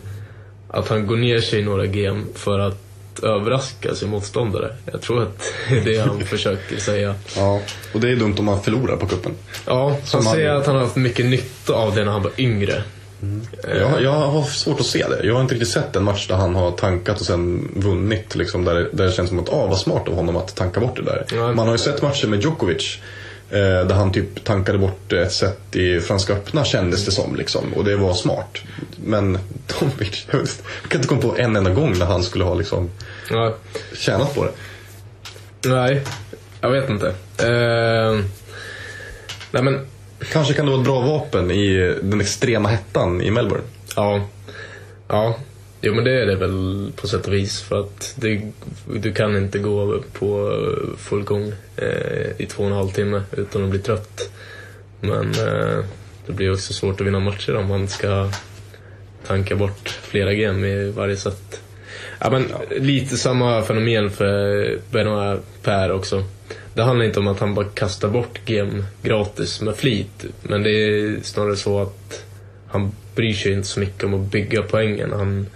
[0.69, 2.84] Att han går ner sig i några game för att
[3.23, 4.75] överraska sin motståndare.
[4.93, 5.39] Jag tror att
[5.69, 7.15] det är det han försöker säga.
[7.37, 7.61] Ja,
[7.95, 9.33] och det är dumt om man förlorar på kuppen.
[9.67, 12.23] Ja, Som han säger han- att han har haft mycket nytta av det när han
[12.23, 12.83] var yngre.
[13.81, 15.27] Jag, jag har svårt att se det.
[15.27, 18.35] Jag har inte riktigt sett en match där han har tankat och sen vunnit.
[18.35, 20.97] Liksom, där, där det känns som att, ah, vad smart av honom att tanka bort
[20.97, 21.53] det där.
[21.55, 22.99] Man har ju sett matcher med Djokovic.
[23.55, 27.37] Eh, där han typ tankade bort ett set i Franska öppna kändes det som.
[27.37, 28.59] Liksom, och det var smart.
[29.05, 30.47] Men Tomic, jag,
[30.89, 32.91] kan inte komma på en enda gång när han skulle ha liksom,
[33.31, 33.55] Ja,
[33.97, 34.53] tjänat på det.
[35.69, 36.03] nej,
[36.61, 37.09] jag vet inte.
[37.39, 38.25] Eh,
[39.51, 39.87] nej men,
[40.33, 43.65] Kanske kan det vara ett bra vapen i den extrema hettan i Melbourne.
[43.97, 44.21] Ja.
[45.09, 45.37] Ja.
[45.87, 48.43] Jo men det är det väl på sätt och vis för att det,
[49.01, 50.61] du kan inte gå på
[50.99, 54.30] full gång eh, i två och en halv timme utan att bli trött.
[55.01, 55.85] Men eh,
[56.26, 58.30] det blir också svårt att vinna matcher om man ska
[59.26, 61.61] tanka bort flera game i varje set.
[62.18, 66.24] Ja, men lite samma fenomen för Benoit Per också.
[66.74, 70.24] Det handlar inte om att han bara kastar bort game gratis med flit.
[70.43, 72.24] Men det är snarare så att
[72.68, 75.12] han bryr sig inte så mycket om att bygga poängen.
[75.12, 75.47] Han,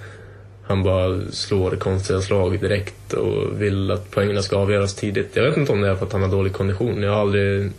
[0.68, 5.36] han bara slår konstiga slag direkt och vill att poängerna ska avgöras tidigt.
[5.36, 7.02] Jag vet inte om det är för att han har dålig kondition.
[7.02, 7.70] Jag har aldrig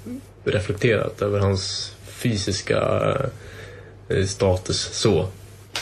[0.43, 2.79] reflekterat över hans fysiska
[4.09, 5.27] eh, status så.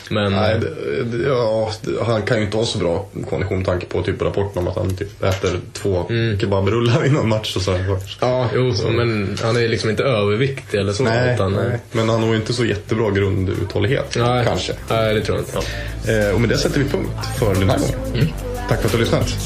[0.10, 1.72] Men Nej, det, det, ja,
[2.06, 4.76] han kan ju inte ha så bra kondition med tanke på typ rapporten om att
[4.76, 6.06] han typ äter två
[6.40, 7.72] kebabrullar innan match och så.
[7.72, 7.98] här.
[8.22, 11.04] Ja, jo, men han är liksom inte överviktig eller så.
[11.04, 14.16] Nej, utan, nej, men han har ju inte så jättebra grunduthållighet.
[14.20, 14.74] Nej, Kanske.
[14.90, 16.28] Nej, det tror jag inte.
[16.28, 17.10] Eh, och med det sätter vi punkt
[17.40, 18.28] för den här gången.
[18.70, 19.38] Tack för att du har lyssnat.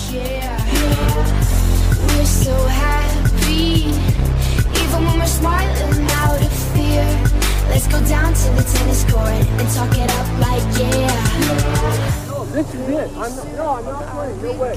[7.82, 12.28] Let's go down to the tennis court and talk it up like yeah.
[12.28, 13.10] No, this is it.
[13.18, 14.42] I'm not, no, I'm not playing.
[14.44, 14.76] No way.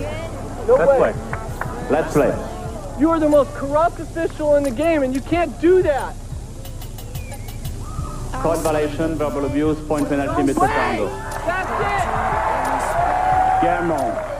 [0.66, 1.12] No Let's way.
[1.12, 1.14] play.
[1.90, 2.32] Let's play.
[2.98, 6.16] You are the most corrupt official in the game, and you can't do that.
[8.32, 10.62] Card violation, verbal abuse, point penalty, Mr.
[10.62, 11.06] way.
[11.44, 11.70] That's
[13.60, 13.60] it.
[13.60, 14.33] Guillermo.